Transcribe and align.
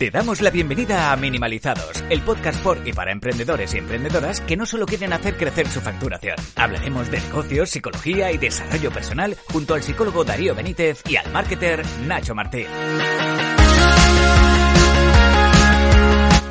Te 0.00 0.10
damos 0.10 0.40
la 0.40 0.48
bienvenida 0.48 1.12
a 1.12 1.16
Minimalizados, 1.16 2.02
el 2.08 2.22
podcast 2.22 2.58
por 2.62 2.88
y 2.88 2.92
para 2.94 3.12
emprendedores 3.12 3.74
y 3.74 3.76
emprendedoras 3.76 4.40
que 4.40 4.56
no 4.56 4.64
solo 4.64 4.86
quieren 4.86 5.12
hacer 5.12 5.36
crecer 5.36 5.68
su 5.68 5.82
facturación. 5.82 6.36
Hablaremos 6.56 7.10
de 7.10 7.20
negocios, 7.20 7.68
psicología 7.68 8.32
y 8.32 8.38
desarrollo 8.38 8.90
personal 8.90 9.36
junto 9.52 9.74
al 9.74 9.82
psicólogo 9.82 10.24
Darío 10.24 10.54
Benítez 10.54 11.02
y 11.06 11.16
al 11.16 11.30
marketer 11.30 11.84
Nacho 12.06 12.34
Martín. 12.34 12.64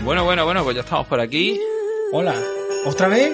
Bueno, 0.03 0.23
bueno, 0.25 0.45
bueno, 0.45 0.63
pues 0.63 0.75
ya 0.75 0.83
estamos 0.83 1.07
por 1.07 1.19
aquí. 1.19 1.59
Hola, 2.13 2.35
¿otra 2.85 3.07
vez? 3.07 3.33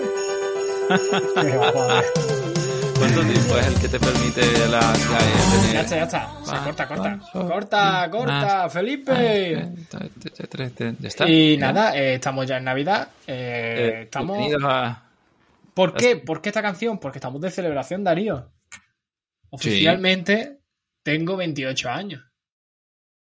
¿Cuánto 3.06 3.22
tiempo 3.32 3.58
es 3.60 3.68
el 3.68 3.80
que 3.80 3.88
te 3.88 4.00
permite 4.00 4.68
la, 4.68 4.80
tener- 4.94 5.74
Ya 5.74 5.82
está, 5.82 5.96
ya 5.96 6.04
está. 6.04 6.28
Va, 6.50 6.64
corta, 6.64 6.88
corta. 6.88 7.20
corta, 7.32 8.10
corta, 8.12 8.64
ah, 8.64 8.70
Felipe. 8.70 9.68
Ya 11.00 11.08
está. 11.08 11.30
Y 11.30 11.58
nada, 11.58 11.96
eh, 11.96 12.16
estamos 12.16 12.48
ya 12.48 12.58
en 12.58 12.64
Navidad. 12.64 13.10
eh, 13.28 13.76
Eh, 13.78 14.02
estamos... 14.04 14.40
¿Por 15.76 15.94
qué? 15.94 16.16
¿Por 16.16 16.42
qué 16.42 16.50
esta 16.50 16.62
canción? 16.64 16.98
Porque 17.00 17.20
estamos 17.20 17.40
de 17.42 17.52
celebración, 17.52 18.04
Darío. 18.04 18.52
Oficialmente 19.52 20.62
tengo 21.04 21.38
28 21.38 21.90
años. 21.90 22.24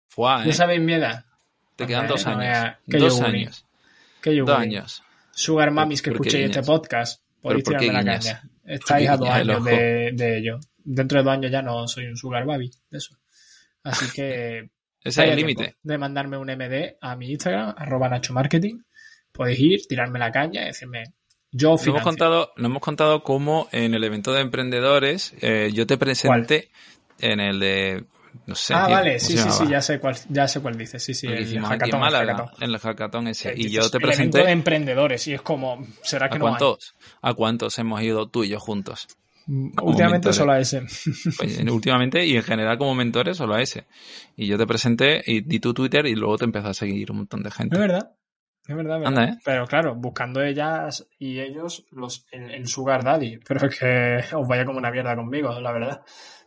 Fuá, 0.07 0.43
Ya 0.45 0.49
¿eh? 0.49 0.53
sabéis 0.53 0.81
mi 0.81 0.93
edad. 0.93 1.25
Te 1.75 1.85
quedan 1.85 2.07
dos 2.07 2.25
años. 2.25 2.75
qué 2.89 2.97
Dos 2.97 3.21
años. 3.21 3.65
Que 4.21 4.35
yo 4.35 4.45
Dos 4.45 4.57
años. 4.57 5.03
Sugar 5.31 5.69
Mamis 5.71 6.01
que 6.01 6.09
¿Por 6.11 6.17
escuchéis 6.25 6.45
este 6.47 6.63
podcast, 6.63 7.21
podéis 7.41 7.63
¿Pero 7.63 7.73
por 7.77 7.79
qué 7.79 7.89
tirarme 7.89 8.11
la 8.11 8.19
caña. 8.19 8.43
Estáis 8.69 9.09
a 9.09 9.17
dos 9.17 9.29
años 9.29 9.63
de, 9.63 10.11
de 10.13 10.37
ello. 10.37 10.59
Dentro 10.77 11.19
de 11.19 11.23
dos 11.23 11.33
años 11.33 11.51
ya 11.51 11.61
no 11.61 11.87
soy 11.87 12.05
un 12.07 12.17
Sugar 12.17 12.45
Baby, 12.45 12.71
de 12.89 12.97
eso. 12.97 13.17
Así 13.83 14.05
que 14.13 14.69
Ese 15.03 15.23
es 15.23 15.29
el 15.29 15.35
límite. 15.35 15.75
De 15.81 15.97
mandarme 15.97 16.37
un 16.37 16.47
MD 16.47 16.97
a 17.01 17.15
mi 17.15 17.31
Instagram, 17.31 17.73
arroba 17.77 18.09
Nacho 18.09 18.33
Marketing. 18.33 18.79
Podéis 19.31 19.59
ir, 19.59 19.87
tirarme 19.87 20.19
la 20.19 20.31
caña 20.31 20.63
y 20.63 20.65
decirme, 20.65 21.03
yo 21.51 21.71
Nos 21.71 21.87
hemos, 21.87 22.01
contado, 22.01 22.51
nos 22.57 22.65
hemos 22.65 22.81
contado 22.81 23.23
cómo 23.23 23.69
en 23.71 23.93
el 23.93 24.03
evento 24.03 24.33
de 24.33 24.41
emprendedores 24.41 25.33
eh, 25.41 25.71
yo 25.73 25.87
te 25.87 25.97
presenté 25.97 26.69
en 27.19 27.39
el 27.39 27.59
de. 27.59 28.03
No 28.45 28.55
sé. 28.55 28.73
ah, 28.73 28.85
tío, 28.87 28.95
vale, 28.95 29.17
¿cómo 29.17 29.19
sí, 29.19 29.37
sí, 29.37 29.51
sí, 29.51 29.67
ya 29.69 29.81
sé 29.81 29.99
cuál, 29.99 30.15
ya 30.29 30.47
sé 30.47 30.59
cuál 30.59 30.77
dice. 30.77 30.99
Sí, 30.99 31.13
sí, 31.13 31.27
El 31.27 31.33
el 31.33 31.57
en 31.57 31.63
hackathon, 31.63 32.01
en 32.61 32.69
el 32.71 32.79
hackathon 32.79 33.27
ese. 33.27 33.51
Y 33.53 33.55
dices, 33.55 33.71
yo 33.71 33.89
te 33.91 33.97
el 33.97 34.03
presenté. 34.03 34.43
de 34.43 34.51
emprendedores 34.51 35.27
y 35.27 35.33
es 35.33 35.41
como, 35.41 35.85
¿será 36.01 36.29
que 36.29 36.35
¿A 36.35 36.39
no 36.39 36.45
hay? 36.47 36.49
cuántos, 36.57 36.95
¿A 37.21 37.33
cuántos 37.33 37.77
hemos 37.79 38.01
ido 38.01 38.27
tú 38.27 38.43
y 38.43 38.49
yo 38.49 38.59
juntos? 38.59 39.07
Mm, 39.45 39.67
Últimamente 39.81 40.29
mentores? 40.29 40.35
solo 40.35 40.51
a 40.53 40.59
ese. 40.59 40.81
Pues, 41.37 41.59
últimamente 41.69 42.25
y 42.25 42.35
en 42.35 42.43
general 42.43 42.77
como 42.77 42.95
mentores 42.95 43.37
solo 43.37 43.55
a 43.55 43.61
ese. 43.61 43.85
Y 44.35 44.47
yo 44.47 44.57
te 44.57 44.65
presenté 44.67 45.21
y 45.25 45.41
di 45.41 45.59
tu 45.59 45.73
Twitter 45.73 46.05
y 46.07 46.15
luego 46.15 46.37
te 46.37 46.45
empezó 46.45 46.69
a 46.69 46.73
seguir 46.73 47.11
un 47.11 47.17
montón 47.17 47.43
de 47.43 47.51
gente. 47.51 47.75
Es 47.75 47.79
verdad. 47.81 48.11
Es 48.67 48.75
verdad, 48.75 48.99
verdad. 48.99 49.07
Anda, 49.19 49.33
¿eh? 49.33 49.37
Pero 49.43 49.65
claro, 49.65 49.95
buscando 49.95 50.43
ellas 50.43 51.07
y 51.17 51.39
ellos 51.39 51.85
los 51.91 52.27
el, 52.31 52.51
el 52.51 52.67
Sugar 52.67 53.03
Daddy. 53.03 53.37
Pero 53.47 53.67
es 53.67 53.79
que 53.79 54.35
os 54.35 54.47
vaya 54.47 54.65
como 54.65 54.77
una 54.77 54.91
mierda 54.91 55.15
conmigo, 55.15 55.59
la 55.59 55.71
verdad. 55.71 56.01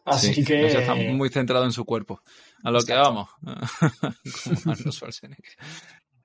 Así 0.04 0.34
Sí, 0.34 0.44
que. 0.44 0.66
Está 0.66 0.94
muy 0.94 1.28
centrado 1.28 1.64
en 1.64 1.72
su 1.72 1.84
cuerpo. 1.84 2.20
A 2.64 2.70
lo 2.70 2.82
que 2.82 2.94
vamos. 2.94 3.28
Como 3.42 4.72
Arnold 4.72 4.92
Schwarzenegger. 4.92 5.54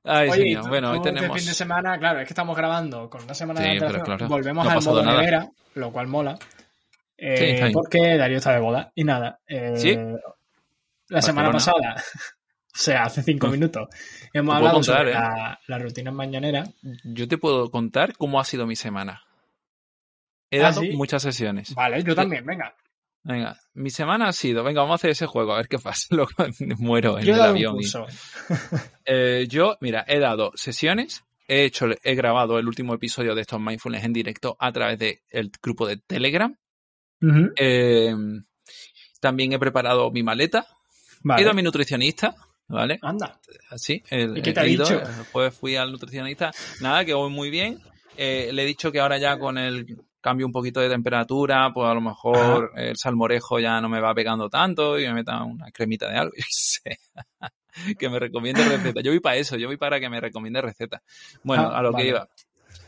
Ay, 0.04 0.30
Oye, 0.30 0.42
señor. 0.44 0.64
tú- 0.64 0.70
Bueno, 0.70 0.92
hoy 0.92 0.98
tú 1.02 1.08
este 1.08 1.14
tenemos. 1.20 1.38
fin 1.38 1.48
de 1.48 1.54
semana, 1.54 1.98
claro, 2.00 2.20
es 2.22 2.28
que 2.28 2.34
estamos 2.34 2.56
grabando 2.56 3.10
con 3.10 3.24
una 3.24 3.34
semana 3.34 3.60
Sí, 3.60 3.66
de 3.66 3.72
antelación. 3.74 4.06
claro, 4.06 4.28
Volvemos 4.28 4.66
no 4.66 4.72
al 4.72 4.84
modo 4.84 5.04
nada. 5.04 5.18
nevera, 5.20 5.48
lo 5.76 5.92
cual 5.92 6.08
mola. 6.08 6.40
Eh, 7.18 7.66
Sí, 7.68 7.74
porque 7.74 8.16
Darío 8.18 8.38
está 8.38 8.54
de 8.54 8.60
boda. 8.60 8.92
Y 8.96 9.04
nada. 9.04 9.40
eh, 9.48 9.74
¿Sí? 9.76 9.98
La 11.10 11.22
semana 11.22 11.52
pasada, 11.52 11.96
o 12.76 12.78
sea, 12.80 13.04
hace 13.04 13.22
cinco 13.24 13.48
minutos, 13.48 13.88
hemos 14.34 14.56
hablado 14.56 14.76
contar, 14.76 14.98
sobre 14.98 15.12
¿eh? 15.12 15.14
la, 15.14 15.60
la 15.68 15.78
rutina 15.80 16.12
mañanera. 16.12 16.64
Yo 17.04 17.28
te 17.28 17.38
puedo 17.38 17.70
contar 17.72 18.16
cómo 18.18 18.40
ha 18.40 18.44
sido 18.44 18.66
mi 18.66 18.76
semana. 18.76 19.24
He 20.52 20.60
¿Ah, 20.62 20.70
dado 20.72 20.82
muchas 20.94 21.22
sesiones. 21.24 21.74
Vale, 21.76 22.02
yo 22.04 22.16
también, 22.16 22.46
venga. 22.46 22.74
Venga, 23.30 23.60
mi 23.74 23.90
semana 23.90 24.30
ha 24.30 24.32
sido. 24.34 24.64
Venga, 24.64 24.80
vamos 24.82 24.94
a 24.94 24.96
hacer 24.96 25.10
ese 25.10 25.26
juego, 25.26 25.54
a 25.54 25.58
ver 25.58 25.68
qué 25.68 25.78
pasa. 25.80 26.08
Luego 26.16 26.32
muero 26.78 27.20
en 27.20 27.26
Yo 27.26 27.36
el 27.36 27.42
avión. 27.42 27.78
y-. 27.82 27.86
Eh, 29.06 29.46
yo, 29.50 29.78
mira, 29.82 30.04
he 30.08 30.20
dado 30.20 30.52
sesiones, 30.56 31.24
he 31.48 31.64
hecho, 31.66 31.88
he 32.04 32.16
grabado 32.16 32.58
el 32.60 32.68
último 32.68 32.94
episodio 32.94 33.36
de 33.36 33.42
estos 33.42 33.60
mindfulness 33.60 34.04
en 34.06 34.14
directo 34.14 34.56
a 34.60 34.72
través 34.72 34.98
del 35.00 35.52
grupo 35.62 35.88
de 35.88 35.98
Telegram. 35.98 36.56
Eh, 37.58 38.14
también 39.20 39.54
he 39.54 39.60
preparado 39.60 40.12
mi 40.12 40.24
maleta. 40.24 40.66
He 41.38 41.42
ido 41.42 41.52
a 41.52 41.54
mi 41.54 41.64
nutricionista, 41.64 42.36
¿vale? 42.68 43.00
Anda. 43.02 43.40
Así. 43.70 44.02
el- 44.10 44.38
¿Y 44.38 44.42
qué 44.42 44.54
te 44.54 44.60
ha 44.62 44.68
ido, 44.68 44.86
dicho? 44.86 45.02
el 45.02 45.26
jueves 45.32 45.54
fui 45.54 45.76
al 45.76 45.92
nutricionista. 45.92 46.52
Nada, 46.82 47.04
que 47.04 47.14
voy 47.14 47.30
muy 47.32 47.50
bien. 47.50 47.80
Eh, 48.16 48.50
le 48.54 48.64
he 48.64 48.66
dicho 48.66 48.92
que 48.92 49.00
ahora 49.00 49.18
ya 49.18 49.38
con 49.38 49.58
el 49.58 49.86
cambio 50.28 50.46
un 50.46 50.52
poquito 50.52 50.82
de 50.82 50.90
temperatura, 50.90 51.72
pues 51.74 51.90
a 51.90 51.94
lo 51.94 52.02
mejor 52.02 52.72
el 52.76 52.98
salmorejo 52.98 53.60
ya 53.60 53.80
no 53.80 53.88
me 53.88 54.02
va 54.02 54.14
pegando 54.14 54.50
tanto 54.50 55.00
y 55.00 55.08
me 55.08 55.14
meta 55.14 55.42
una 55.44 55.72
cremita 55.72 56.10
de 56.10 56.18
algo, 56.18 56.34
yo 56.38 56.44
qué 56.44 56.50
sé. 56.50 57.00
que 57.98 58.10
me 58.10 58.20
recomiende 58.20 58.62
receta. 58.64 59.00
Yo 59.02 59.12
voy 59.12 59.22
para 59.22 59.38
eso, 59.38 59.56
yo 59.56 59.68
voy 59.68 59.78
para 59.78 60.00
que 60.02 60.10
me 60.10 60.20
recomiende 60.20 60.62
receta. 60.62 61.02
Bueno, 61.44 61.70
Ah, 61.72 61.80
a 61.80 61.82
lo 61.82 61.92
vale. 61.94 62.04
que 62.04 62.10
iba. 62.10 62.28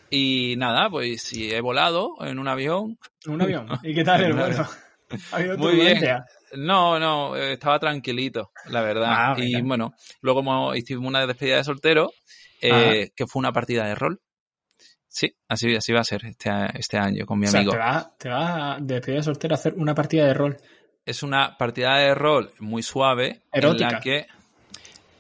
Y 0.10 0.56
nada, 0.58 0.90
pues 0.90 1.22
si 1.22 1.50
he 1.50 1.62
volado 1.62 2.16
en 2.22 2.40
un 2.40 2.48
avión, 2.50 2.98
Un 3.26 3.42
avión. 3.42 3.68
¿Y 3.84 3.94
qué 3.94 4.04
tal 4.04 4.22
el 4.24 4.34
vuelo? 4.34 4.68
¿Ha 5.32 5.36
habido 5.38 5.58
Muy 5.58 5.76
bien. 5.76 6.04
No, 6.58 7.00
no, 7.00 7.36
estaba 7.38 7.80
tranquilito, 7.80 8.52
la 8.66 8.82
verdad. 8.82 9.08
Ah, 9.12 9.36
y 9.38 9.62
bueno, 9.62 9.94
luego 10.22 10.76
hicimos 10.76 11.08
una 11.08 11.26
despedida 11.26 11.58
de 11.58 11.64
soltero, 11.64 12.12
eh, 12.62 13.12
que 13.16 13.28
fue 13.28 13.40
una 13.40 13.54
partida 13.54 13.86
de 13.86 13.96
rol. 13.96 14.20
Sí, 15.10 15.36
así, 15.48 15.76
así 15.76 15.92
va 15.92 16.02
a 16.02 16.04
ser 16.04 16.24
este, 16.26 16.50
a- 16.50 16.68
este 16.68 16.98
año 16.98 17.26
con 17.26 17.40
mi 17.40 17.48
O 17.48 17.52
sea, 17.52 17.60
amigo. 17.60 17.72
te 17.74 17.78
vas 17.78 18.18
te 18.18 18.30
va 18.30 18.78
de 18.80 18.94
despedida 18.96 19.18
de 19.20 19.24
soltero 19.24 19.56
a 19.56 19.58
hacer 19.58 19.74
una 19.76 19.96
partida 19.96 20.26
de 20.28 20.34
rol. 20.34 20.58
Es 21.06 21.24
una 21.24 21.58
partida 21.58 21.98
de 21.98 22.14
rol 22.14 22.52
muy 22.60 22.84
suave, 22.84 23.42
en 23.52 23.54
Erótica. 23.54 23.92
la 23.92 24.00
que 24.00 24.28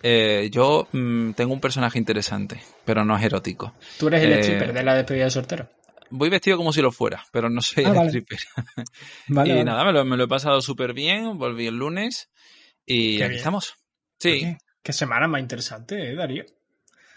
eh, 0.03 0.49
yo 0.51 0.87
mm, 0.91 1.31
tengo 1.31 1.53
un 1.53 1.59
personaje 1.59 1.97
interesante, 1.97 2.61
pero 2.85 3.03
no 3.03 3.17
es 3.17 3.23
erótico. 3.23 3.73
Tú 3.97 4.07
eres 4.07 4.23
el 4.23 4.33
Eh, 4.33 4.39
stripper 4.41 4.73
de 4.73 4.83
la 4.83 4.93
despedida 4.95 5.25
de 5.25 5.31
soltero. 5.31 5.69
Voy 6.11 6.29
vestido 6.29 6.57
como 6.57 6.71
si 6.73 6.81
lo 6.81 6.91
fuera, 6.91 7.23
pero 7.31 7.49
no 7.49 7.61
soy 7.61 7.85
Ah, 7.85 7.89
el 7.89 7.95
vale. 7.95 8.07
stripper. 8.07 8.39
Vale, 9.29 9.49
y 9.49 9.53
vale. 9.57 9.65
nada, 9.65 9.83
me 9.85 9.91
lo, 9.91 10.05
me 10.05 10.17
lo 10.17 10.23
he 10.25 10.27
pasado 10.27 10.61
súper 10.61 10.93
bien, 10.93 11.37
volví 11.37 11.67
el 11.67 11.75
lunes 11.77 12.29
y 12.85 13.17
Qué 13.17 13.23
aquí 13.23 13.29
bien. 13.29 13.37
estamos. 13.37 13.75
Sí, 14.19 14.31
Oye, 14.43 14.57
Qué 14.83 14.93
semana 14.93 15.27
más 15.27 15.41
interesante, 15.41 16.11
¿eh, 16.11 16.15
Darío? 16.15 16.45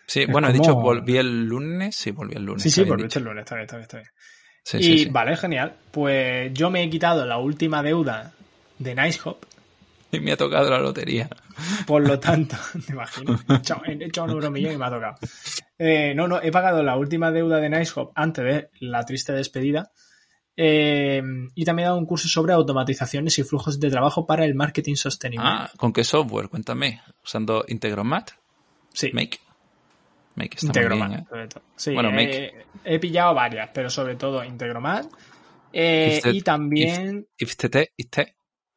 Sí, 0.06 0.26
bueno, 0.26 0.48
he 0.48 0.52
dicho 0.52 0.74
volví 0.74 1.16
el 1.16 1.44
lunes. 1.46 1.94
Sí, 1.96 2.10
volví 2.10 2.34
el 2.34 2.44
lunes. 2.44 2.62
Sí, 2.62 2.70
sí, 2.70 2.84
dicho. 2.84 3.18
el 3.18 3.24
lunes, 3.24 3.42
está 3.42 3.54
bien, 3.54 3.64
está 3.64 3.76
bien, 3.76 3.82
está 3.82 3.96
bien. 3.98 4.10
Sí, 4.64 4.78
y 4.78 4.82
sí, 4.82 4.98
sí. 4.98 5.08
vale, 5.10 5.36
genial. 5.36 5.74
Pues 5.90 6.52
yo 6.54 6.70
me 6.70 6.82
he 6.82 6.90
quitado 6.90 7.24
la 7.24 7.38
última 7.38 7.82
deuda 7.82 8.32
de 8.78 8.94
NiceHop, 8.94 9.44
Y 10.10 10.20
me 10.20 10.32
ha 10.32 10.36
tocado 10.36 10.70
la 10.70 10.78
lotería. 10.78 11.28
por 11.86 12.06
lo 12.06 12.18
tanto, 12.20 12.56
te 12.86 12.92
imagino, 12.92 13.38
he 13.48 13.54
echado, 13.54 13.82
he 13.86 14.04
echado 14.04 14.26
un 14.26 14.32
euromillón 14.34 14.72
y 14.74 14.76
me 14.76 14.84
ha 14.86 14.90
tocado. 14.90 15.14
Eh, 15.78 16.14
no, 16.14 16.28
no, 16.28 16.40
he 16.42 16.50
pagado 16.52 16.82
la 16.82 16.96
última 16.96 17.30
deuda 17.32 17.58
de 17.60 17.70
NiceHop 17.70 18.12
antes 18.14 18.44
de 18.44 18.70
la 18.80 19.04
triste 19.04 19.32
despedida. 19.32 19.90
Eh, 20.54 21.22
y 21.54 21.64
también 21.64 21.84
he 21.84 21.88
dado 21.88 21.98
un 21.98 22.04
curso 22.06 22.28
sobre 22.28 22.52
automatizaciones 22.52 23.38
y 23.38 23.42
flujos 23.42 23.80
de 23.80 23.90
trabajo 23.90 24.26
para 24.26 24.44
el 24.44 24.54
marketing 24.54 24.96
sostenible. 24.96 25.46
Ah, 25.48 25.70
¿con 25.78 25.92
qué 25.94 26.04
software? 26.04 26.48
Cuéntame. 26.48 27.00
¿Usando 27.24 27.64
Integromat? 27.68 28.32
sí, 28.92 29.10
Make. 29.14 29.38
Make 30.34 30.54
está 30.56 30.66
Integromat, 30.66 31.08
bien, 31.08 31.20
¿eh? 31.20 31.26
sobre 31.28 31.48
todo. 31.48 31.62
Sí, 31.76 31.94
Bueno, 31.94 32.08
eh, 32.10 32.12
Make. 32.12 32.66
he 32.84 32.98
pillado 32.98 33.34
varias, 33.34 33.70
pero 33.72 33.90
sobre 33.90 34.16
todo 34.16 34.42
Integromat. 34.44 35.06
Eh, 35.72 36.20
the- 36.22 36.30
y 36.30 36.42
también 36.42 37.26
If 37.38 37.50
if 37.52 37.56
te, 37.70 37.92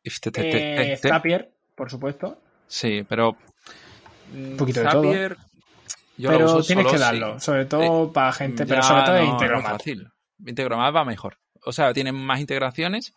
if 0.04 0.20
eh. 0.36 0.98
Zapier, 1.02 1.52
por 1.76 1.90
supuesto. 1.90 2.42
Sí, 2.68 3.06
pero... 3.08 3.38
Un 4.34 4.58
poquito 4.58 4.82
de 4.82 4.88
todo. 4.90 5.04
Zapier, 5.04 5.38
yo 6.18 6.32
lo 6.32 6.38
pero 6.38 6.46
uso 6.58 6.68
tienes 6.68 6.84
solo 6.86 6.92
que 6.94 6.98
darlo, 7.00 7.40
sobre 7.40 7.66
todo 7.66 8.12
para 8.12 8.32
gente, 8.34 8.66
pero 8.66 8.82
Ya, 8.82 8.88
sobre 8.88 9.04
todo 9.04 9.14
de 9.16 9.22
no, 9.22 9.26
no 9.28 9.30
es 9.30 9.34
Integromat. 9.42 9.72
fácil. 9.72 10.08
Integromat 10.46 10.96
va 10.96 11.06
mejor. 11.06 11.38
O 11.64 11.72
sea, 11.72 11.94
tiene 11.94 12.12
más 12.12 12.40
integraciones. 12.40 13.14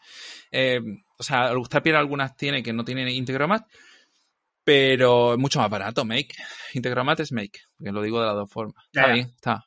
Eh, 0.50 0.80
o 1.18 1.22
sea, 1.22 1.50
Zapier 1.70 1.96
algunas 1.96 2.36
tiene 2.36 2.62
que 2.62 2.72
no 2.72 2.84
tienen 2.84 3.08
Integromat, 3.08 3.66
pero 4.68 5.32
es 5.32 5.38
mucho 5.38 5.60
más 5.60 5.70
barato, 5.70 6.04
Make. 6.04 6.28
Integromat 6.74 7.18
es 7.20 7.32
Make, 7.32 7.58
porque 7.78 7.90
lo 7.90 8.02
digo 8.02 8.20
de 8.20 8.26
las 8.26 8.34
dos 8.34 8.50
formas. 8.52 8.74
Ya, 8.92 9.00
Está 9.00 9.06
ya. 9.08 9.14
bien, 9.14 9.32
está. 9.34 9.64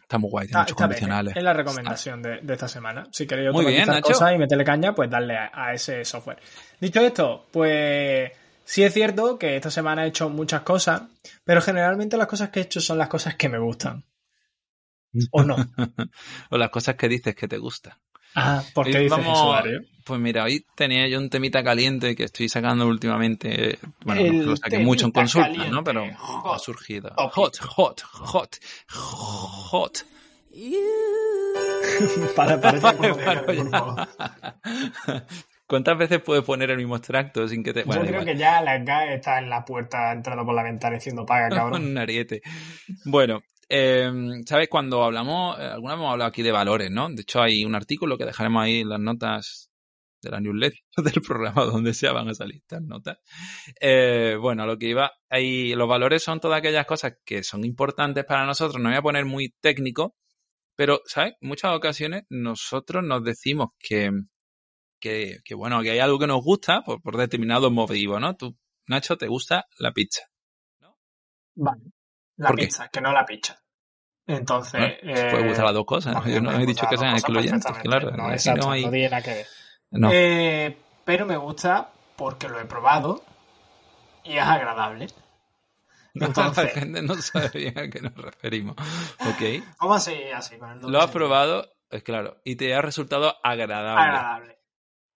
Está 0.00 0.16
muy 0.16 0.30
guay, 0.30 0.46
tiene 0.46 0.60
muchos 0.62 0.74
bien, 0.74 0.86
condicionales. 0.88 1.36
es 1.36 1.42
la 1.42 1.52
recomendación 1.52 2.22
de, 2.22 2.40
de 2.40 2.52
esta 2.54 2.66
semana. 2.66 3.06
Si 3.12 3.26
queréis 3.26 3.48
automatizar 3.48 4.00
cosas 4.00 4.32
y 4.32 4.38
meterle 4.38 4.64
caña, 4.64 4.94
pues 4.94 5.10
darle 5.10 5.36
a, 5.36 5.50
a 5.52 5.74
ese 5.74 6.02
software. 6.06 6.38
Dicho 6.80 7.00
esto, 7.00 7.44
pues 7.50 8.32
sí 8.64 8.82
es 8.84 8.94
cierto 8.94 9.38
que 9.38 9.56
esta 9.56 9.70
semana 9.70 10.06
he 10.06 10.08
hecho 10.08 10.30
muchas 10.30 10.62
cosas, 10.62 11.02
pero 11.44 11.60
generalmente 11.60 12.16
las 12.16 12.26
cosas 12.26 12.48
que 12.48 12.60
he 12.60 12.62
hecho 12.62 12.80
son 12.80 12.96
las 12.96 13.08
cosas 13.08 13.34
que 13.34 13.50
me 13.50 13.58
gustan. 13.58 14.02
¿O 15.30 15.42
no? 15.42 15.56
o 16.50 16.56
las 16.56 16.70
cosas 16.70 16.94
que 16.94 17.08
dices 17.10 17.34
que 17.34 17.48
te 17.48 17.58
gustan. 17.58 17.92
Ah, 18.36 18.62
¿por 18.74 18.84
qué 18.86 18.98
dices 19.00 19.10
vamos- 19.10 19.38
eso, 19.38 19.52
Darío? 19.52 19.80
Pues 20.04 20.20
mira, 20.20 20.44
hoy 20.44 20.64
tenía 20.76 21.08
yo 21.08 21.18
un 21.18 21.28
temita 21.30 21.64
caliente 21.64 22.14
que 22.14 22.22
estoy 22.24 22.48
sacando 22.48 22.86
últimamente. 22.86 23.78
Bueno, 24.04 24.20
El 24.20 24.46
lo 24.46 24.56
saqué 24.56 24.78
mucho 24.78 25.06
en 25.06 25.10
consulta, 25.12 25.48
caliente. 25.48 25.70
¿no? 25.72 25.82
Pero 25.82 26.04
Hot 26.16 26.54
ha 26.54 26.58
surgido. 26.60 27.12
Hot, 27.16 27.56
hot, 27.58 28.00
hot, 28.02 28.56
hot. 28.92 30.06
Para, 32.36 32.58
favor. 32.58 34.08
¿Cuántas 35.66 35.98
veces 35.98 36.20
puedes 36.22 36.44
poner 36.44 36.70
el 36.70 36.76
mismo 36.76 36.96
extracto 36.96 37.48
sin 37.48 37.64
que 37.64 37.72
te... 37.72 37.82
Bueno, 37.82 38.02
Yo 38.02 38.08
creo 38.08 38.20
igual. 38.22 38.34
que 38.36 38.40
ya 38.40 38.60
la 38.62 38.76
está 39.12 39.38
en 39.40 39.50
la 39.50 39.64
puerta 39.64 40.12
entrando 40.12 40.44
por 40.44 40.54
la 40.54 40.62
ventana 40.62 40.94
diciendo 40.94 41.26
paga, 41.26 41.48
cabrón. 41.56 41.84
Un 41.84 41.98
ariete. 41.98 42.42
Bueno, 43.04 43.42
eh, 43.68 44.10
¿sabes? 44.46 44.68
Cuando 44.68 45.02
hablamos, 45.02 45.58
eh, 45.58 45.62
alguna 45.62 45.94
vez 45.94 46.00
hemos 46.00 46.12
hablado 46.12 46.28
aquí 46.28 46.42
de 46.42 46.52
valores, 46.52 46.90
¿no? 46.90 47.08
De 47.08 47.22
hecho, 47.22 47.42
hay 47.42 47.64
un 47.64 47.74
artículo 47.74 48.16
que 48.18 48.24
dejaremos 48.24 48.62
ahí 48.62 48.80
en 48.80 48.88
las 48.88 49.00
notas 49.00 49.70
de 50.22 50.30
la 50.30 50.40
newsletter 50.40 50.80
del 51.14 51.22
programa 51.22 51.64
donde 51.64 51.94
sea 51.94 52.12
van 52.12 52.28
a 52.28 52.34
salir 52.34 52.56
estas 52.56 52.82
notas. 52.82 53.18
Eh, 53.80 54.36
bueno, 54.40 54.66
lo 54.66 54.78
que 54.78 54.88
iba, 54.88 55.12
hay, 55.28 55.74
los 55.74 55.88
valores 55.88 56.22
son 56.22 56.40
todas 56.40 56.58
aquellas 56.58 56.86
cosas 56.86 57.14
que 57.24 57.42
son 57.42 57.64
importantes 57.64 58.24
para 58.24 58.46
nosotros. 58.46 58.82
No 58.82 58.88
voy 58.88 58.98
a 58.98 59.02
poner 59.02 59.24
muy 59.24 59.54
técnico, 59.60 60.16
pero, 60.76 61.02
¿sabes? 61.06 61.34
Muchas 61.40 61.74
ocasiones 61.74 62.24
nosotros 62.30 63.04
nos 63.04 63.24
decimos 63.24 63.70
que, 63.78 64.10
que, 65.00 65.40
bueno, 65.56 65.82
que 65.82 65.90
hay 65.92 65.98
algo 65.98 66.18
que 66.18 66.26
nos 66.26 66.42
gusta 66.42 66.82
por, 66.82 67.00
por 67.02 67.16
determinados 67.16 67.72
motivos, 67.72 68.20
¿no? 68.20 68.36
Tú, 68.36 68.56
Nacho, 68.88 69.16
te 69.16 69.28
gusta 69.28 69.66
la 69.78 69.92
pizza. 69.92 70.22
Vale. 71.56 71.95
La 72.36 72.50
pizza, 72.52 72.88
que 72.88 73.00
no 73.00 73.12
la 73.12 73.24
picha. 73.24 73.58
Entonces. 74.26 74.80
Eh, 75.02 75.28
puede 75.30 75.48
gustar 75.48 75.64
las 75.66 75.74
dos 75.74 75.86
cosas. 75.86 76.24
Yo 76.26 76.40
no 76.40 76.50
he 76.52 76.66
dicho 76.66 76.86
que 76.90 76.96
sean 76.96 77.12
excluyentes, 77.14 77.72
claro. 77.78 78.10
No, 78.10 78.30
exacto, 78.32 78.66
no 78.66 78.72
hay- 78.72 78.84
no 78.84 78.90
tiene 78.90 79.08
nada 79.08 79.22
que 79.22 79.34
ver. 79.34 79.46
no. 79.92 80.10
Eh, 80.12 80.76
pero 81.04 81.24
me 81.26 81.36
gusta 81.36 81.90
porque 82.16 82.48
lo 82.48 82.58
he 82.60 82.64
probado 82.64 83.22
y 84.24 84.36
es 84.36 84.42
agradable. 84.42 85.06
la 86.14 86.26
Entonces, 86.26 86.72
gente 86.72 87.02
no 87.02 87.14
sabe 87.14 87.50
bien 87.54 87.78
a 87.78 87.88
qué 87.88 88.00
nos 88.00 88.14
referimos. 88.14 88.74
Ok. 89.20 89.62
vamos 89.80 89.96
a 89.98 90.00
seguir 90.00 90.34
así 90.34 90.56
con 90.58 90.70
el 90.72 90.80
doble 90.80 90.92
Lo 90.92 91.02
has 91.02 91.10
probado, 91.10 91.70
es 91.90 92.02
claro, 92.02 92.38
y 92.44 92.56
te 92.56 92.74
ha 92.74 92.82
resultado 92.82 93.36
agradable. 93.44 94.02
Agradable. 94.02 94.58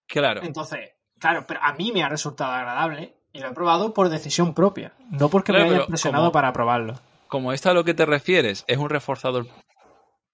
Claro. 0.07 0.41
Entonces, 0.43 0.91
claro, 1.19 1.45
pero 1.47 1.59
a 1.63 1.73
mí 1.73 1.91
me 1.91 2.03
ha 2.03 2.09
resultado 2.09 2.51
agradable 2.53 3.15
y 3.33 3.39
lo 3.39 3.49
he 3.49 3.53
probado 3.53 3.93
por 3.93 4.07
decisión 4.09 4.53
propia, 4.53 4.93
no 5.09 5.27
porque 5.29 5.51
Claro, 5.51 5.69
me 5.69 5.75
haya 5.75 5.85
presionado 5.87 6.25
como- 6.25 6.31
para 6.33 6.53
probarlo. 6.53 6.99
Como 7.31 7.53
esto 7.53 7.69
a 7.69 7.73
lo 7.73 7.85
que 7.85 7.93
te 7.93 8.05
refieres 8.05 8.65
es 8.67 8.77
un 8.77 8.89
reforzador 8.89 9.47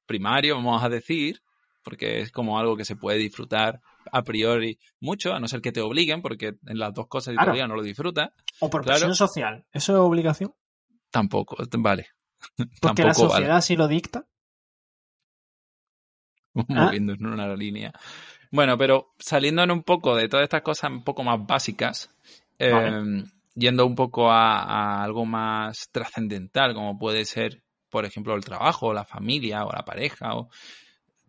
primario, 0.08 0.56
vamos 0.56 0.84
a 0.84 0.90
decir, 0.90 1.44
porque 1.84 2.22
es 2.22 2.32
como 2.32 2.58
algo 2.58 2.76
que 2.76 2.86
se 2.86 2.96
puede 2.96 3.20
disfrutar 3.20 3.82
a 4.12 4.24
priori 4.24 4.80
mucho, 5.00 5.32
a 5.32 5.40
no 5.40 5.48
ser 5.48 5.62
que 5.62 5.72
te 5.72 5.80
obliguen, 5.80 6.24
porque 6.24 6.56
en 6.66 6.80
las 6.80 6.96
dos 6.96 7.06
cosas 7.08 7.36
Claro. 7.36 7.52
obligan 7.52 7.70
no 7.70 7.76
lo 7.76 7.84
disfrutas, 7.84 8.32
O 8.62 8.72
por 8.72 8.82
claro. 8.82 8.96
presión 8.98 9.14
social. 9.16 9.64
¿Eso 9.72 9.94
es 9.94 10.00
obligación? 10.00 10.56
tampoco, 11.12 11.56
vale. 11.78 12.08
Porque 12.82 13.04
la 13.04 13.14
sociedad 13.14 13.50
vale. 13.50 13.62
sí 13.62 13.76
lo 13.76 13.88
dicta. 13.88 14.26
¿Ah? 16.70 16.86
moviendo 16.86 17.14
en 17.14 17.26
una 17.28 17.56
línea. 17.56 17.94
Bueno, 18.52 18.76
pero 18.76 19.14
saliendo 19.20 19.64
un 19.72 19.84
poco 19.84 20.16
de 20.16 20.28
todas 20.30 20.46
estas 20.46 20.64
cosas 20.64 20.90
un 20.90 21.04
poco 21.04 21.24
más 21.24 21.46
básicas, 21.46 22.10
eh, 22.58 22.72
Vale. 22.72 23.26
Yendo 23.58 23.86
un 23.86 23.96
poco 23.96 24.32
a, 24.32 25.04
algo 25.04 25.26
más 25.26 25.90
trascendental, 25.92 26.74
como 26.74 26.98
puede 26.98 27.26
ser, 27.26 27.64
por 27.90 28.06
ejemplo, 28.06 28.36
el 28.36 28.46
trabajo, 28.46 28.88
o 28.88 28.94
la 28.94 29.06
familia, 29.06 29.66
o 29.66 29.72
la 29.72 29.84
pareja, 29.84 30.36
o 30.36 30.50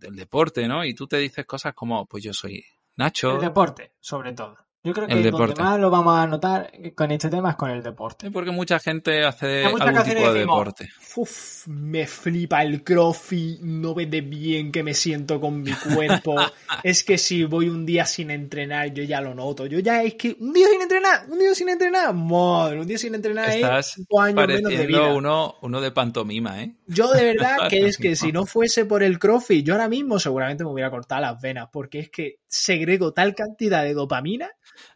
el 0.02 0.14
deporte, 0.14 0.69
¿no? 0.69 0.84
Y 0.84 0.94
tú 0.94 1.06
te 1.06 1.16
dices 1.16 1.46
cosas 1.46 1.75
como, 1.75 2.06
pues 2.06 2.22
yo 2.22 2.32
soy 2.32 2.64
Nacho, 2.96 3.36
El 3.36 3.40
deporte, 3.40 3.92
sobre 4.00 4.32
todo. 4.32 4.56
Yo 4.84 4.94
creo 4.94 5.08
que 5.08 5.12
El 5.12 5.25
donde 5.25 5.32
deporte. 5.32 5.62
más 5.62 5.80
lo 5.80 5.90
vamos 5.90 6.16
a 6.16 6.26
notar 6.26 6.70
con 6.94 7.10
este 7.10 7.28
tema 7.28 7.50
es 7.50 7.56
con 7.56 7.70
el 7.70 7.82
deporte. 7.82 8.30
porque 8.30 8.52
mucha 8.52 8.78
gente 8.78 9.25
hace 9.25 9.64
algún 9.64 9.80
tipo 9.80 10.04
de 10.04 10.14
decimos, 10.14 10.34
deporte. 10.34 10.88
Uf, 11.16 11.66
me 11.66 12.06
flipa 12.06 12.62
el 12.62 12.84
crossfit, 12.84 13.60
no 13.60 13.92
ves 13.92 14.08
de 14.08 14.20
bien 14.20 14.70
que 14.70 14.84
me 14.84 14.94
siento 14.94 15.40
con 15.40 15.62
mi 15.62 15.72
cuerpo. 15.72 16.36
es 16.84 17.02
que 17.02 17.19
si 17.19 17.42
voy 17.44 17.69
un 17.69 17.84
día 17.84 18.06
sin 18.06 18.30
entrenar, 18.30 18.94
yo 18.94 19.02
ya 19.02 19.20
lo 19.20 19.34
noto. 19.34 19.66
Yo 19.66 19.80
ya 19.80 20.04
es 20.04 20.14
que 20.14 20.36
un 20.38 20.52
día 20.52 20.69
sin 20.69 20.81
entrenar, 20.81 21.26
un 21.28 21.38
día 21.40 21.54
sin 21.56 21.69
entrenar, 21.70 22.14
madre, 22.14 22.81
un 22.81 22.86
día 22.86 22.98
sin 22.98 23.16
entrenar 23.16 23.50
Estás 23.50 23.88
es 23.88 23.92
cinco 23.94 24.20
años 24.20 24.36
menos 24.36 24.70
de 24.70 24.76
pareciendo 24.76 24.86
vida. 24.86 25.14
uno, 25.14 25.56
uno 25.60 25.81
de 25.81 25.90
pantomima, 25.90 26.62
¿eh? 26.62 26.76
Yo 26.86 27.10
de 27.10 27.24
verdad 27.24 27.56
que 27.69 27.86
es 27.86 27.98
que 27.98 28.14
si 28.14 28.31
no 28.31 28.46
fuese 28.46 28.84
por 28.84 29.02
el 29.02 29.19
crossfit, 29.19 29.66
yo 29.66 29.74
ahora 29.74 29.88
mismo 29.88 30.20
seguramente 30.20 30.62
me 30.62 30.70
hubiera 30.70 30.90
cortado 30.90 31.22
las 31.22 31.40
venas, 31.42 31.69
porque 31.72 31.98
es 31.98 32.10
que 32.10 32.38
segrego 32.46 33.12
tal 33.12 33.34
cantidad 33.34 33.82
de 33.82 33.94
dopamina. 33.94 34.48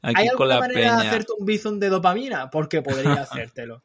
Aquí 0.02 0.22
¿Hay 0.22 0.28
con 0.28 0.50
alguna 0.50 0.54
la 0.54 0.60
manera 0.60 0.96
de 1.00 1.08
hacerte 1.08 1.32
un 1.38 1.46
bizón 1.46 1.78
de 1.80 1.88
dopamina? 1.88 2.50
Porque 2.50 2.82
podría 2.82 3.12
hacértelo. 3.22 3.82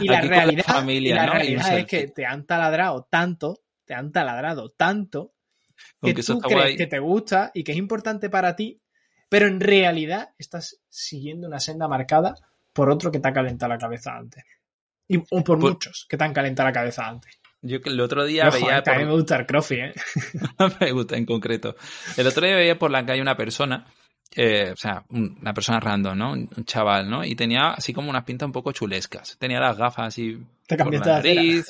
Y 0.00 0.08
la 0.08 0.18
Aquí 0.18 0.28
con 0.28 0.36
la 0.36 0.42
realidad, 0.44 0.64
familia, 0.64 1.10
y 1.10 1.14
la 1.14 1.26
realidad 1.26 1.78
es 1.78 1.86
que 1.86 2.08
te 2.08 2.26
han 2.26 2.44
taladrado 2.46 3.06
tanto, 3.10 3.60
te 3.84 3.94
han 3.94 4.12
taladrado 4.12 4.70
tanto, 4.70 5.32
que 6.02 6.14
tú 6.14 6.38
crees 6.40 6.56
guay. 6.60 6.76
que 6.76 6.86
te 6.86 6.98
gusta 6.98 7.50
y 7.54 7.64
que 7.64 7.72
es 7.72 7.78
importante 7.78 8.28
para 8.30 8.56
ti, 8.56 8.80
pero 9.28 9.46
en 9.46 9.60
realidad 9.60 10.30
estás 10.38 10.80
siguiendo 10.88 11.46
una 11.46 11.60
senda 11.60 11.88
marcada 11.88 12.34
por 12.72 12.90
otro 12.90 13.10
que 13.10 13.20
te 13.20 13.28
ha 13.28 13.32
calentado 13.32 13.72
la 13.72 13.78
cabeza 13.78 14.16
antes. 14.16 14.44
Y, 15.08 15.18
o 15.30 15.42
por 15.42 15.58
muchos 15.58 16.06
que 16.08 16.16
te 16.16 16.24
han 16.24 16.32
calentado 16.32 16.68
la 16.68 16.72
cabeza 16.72 17.06
antes. 17.08 17.40
Yo 17.62 17.80
que 17.80 17.90
el 17.90 18.00
otro 18.00 18.24
día 18.24 18.48
veía 18.48 18.76
eh, 18.76 18.78
a 18.78 18.82
por- 18.82 18.96
mí 18.98 19.04
me 19.04 19.12
gusta 19.12 19.36
el 19.36 19.46
crossfit, 19.46 19.78
¿eh? 19.78 19.94
me 20.80 20.92
gusta 20.92 21.16
en 21.16 21.26
concreto. 21.26 21.76
El 22.16 22.26
otro 22.26 22.46
día 22.46 22.56
veía 22.56 22.78
por 22.78 22.90
la 22.90 23.04
calle 23.04 23.20
una 23.20 23.36
persona, 23.36 23.86
eh, 24.36 24.70
o 24.72 24.76
sea, 24.76 25.04
un- 25.10 25.38
una 25.40 25.52
persona 25.54 25.80
random, 25.80 26.16
¿no? 26.18 26.32
Un 26.32 26.64
chaval, 26.64 27.08
¿no? 27.10 27.24
Y 27.24 27.34
tenía 27.34 27.70
así 27.70 27.92
como 27.92 28.10
unas 28.10 28.24
pintas 28.24 28.46
un 28.46 28.52
poco 28.52 28.72
chulescas. 28.72 29.36
Tenía 29.38 29.60
las 29.60 29.76
gafas 29.76 30.06
así 30.08 30.38
Te 30.66 30.76
por 30.76 30.92
la 30.94 31.00
de 31.00 31.34
nariz. 31.34 31.66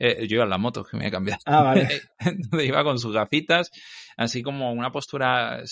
Eh, 0.00 0.26
yo 0.28 0.36
iba 0.36 0.44
en 0.44 0.50
la 0.50 0.58
moto, 0.58 0.84
que 0.84 0.96
me 0.96 1.04
había 1.04 1.10
cambiado. 1.12 1.40
Ah, 1.46 1.62
vale. 1.62 2.02
Entonces 2.20 2.68
iba 2.68 2.84
con 2.84 2.98
sus 2.98 3.12
gafitas, 3.12 3.70
así 4.16 4.42
como 4.42 4.72
una 4.72 4.90
postura 4.92 5.62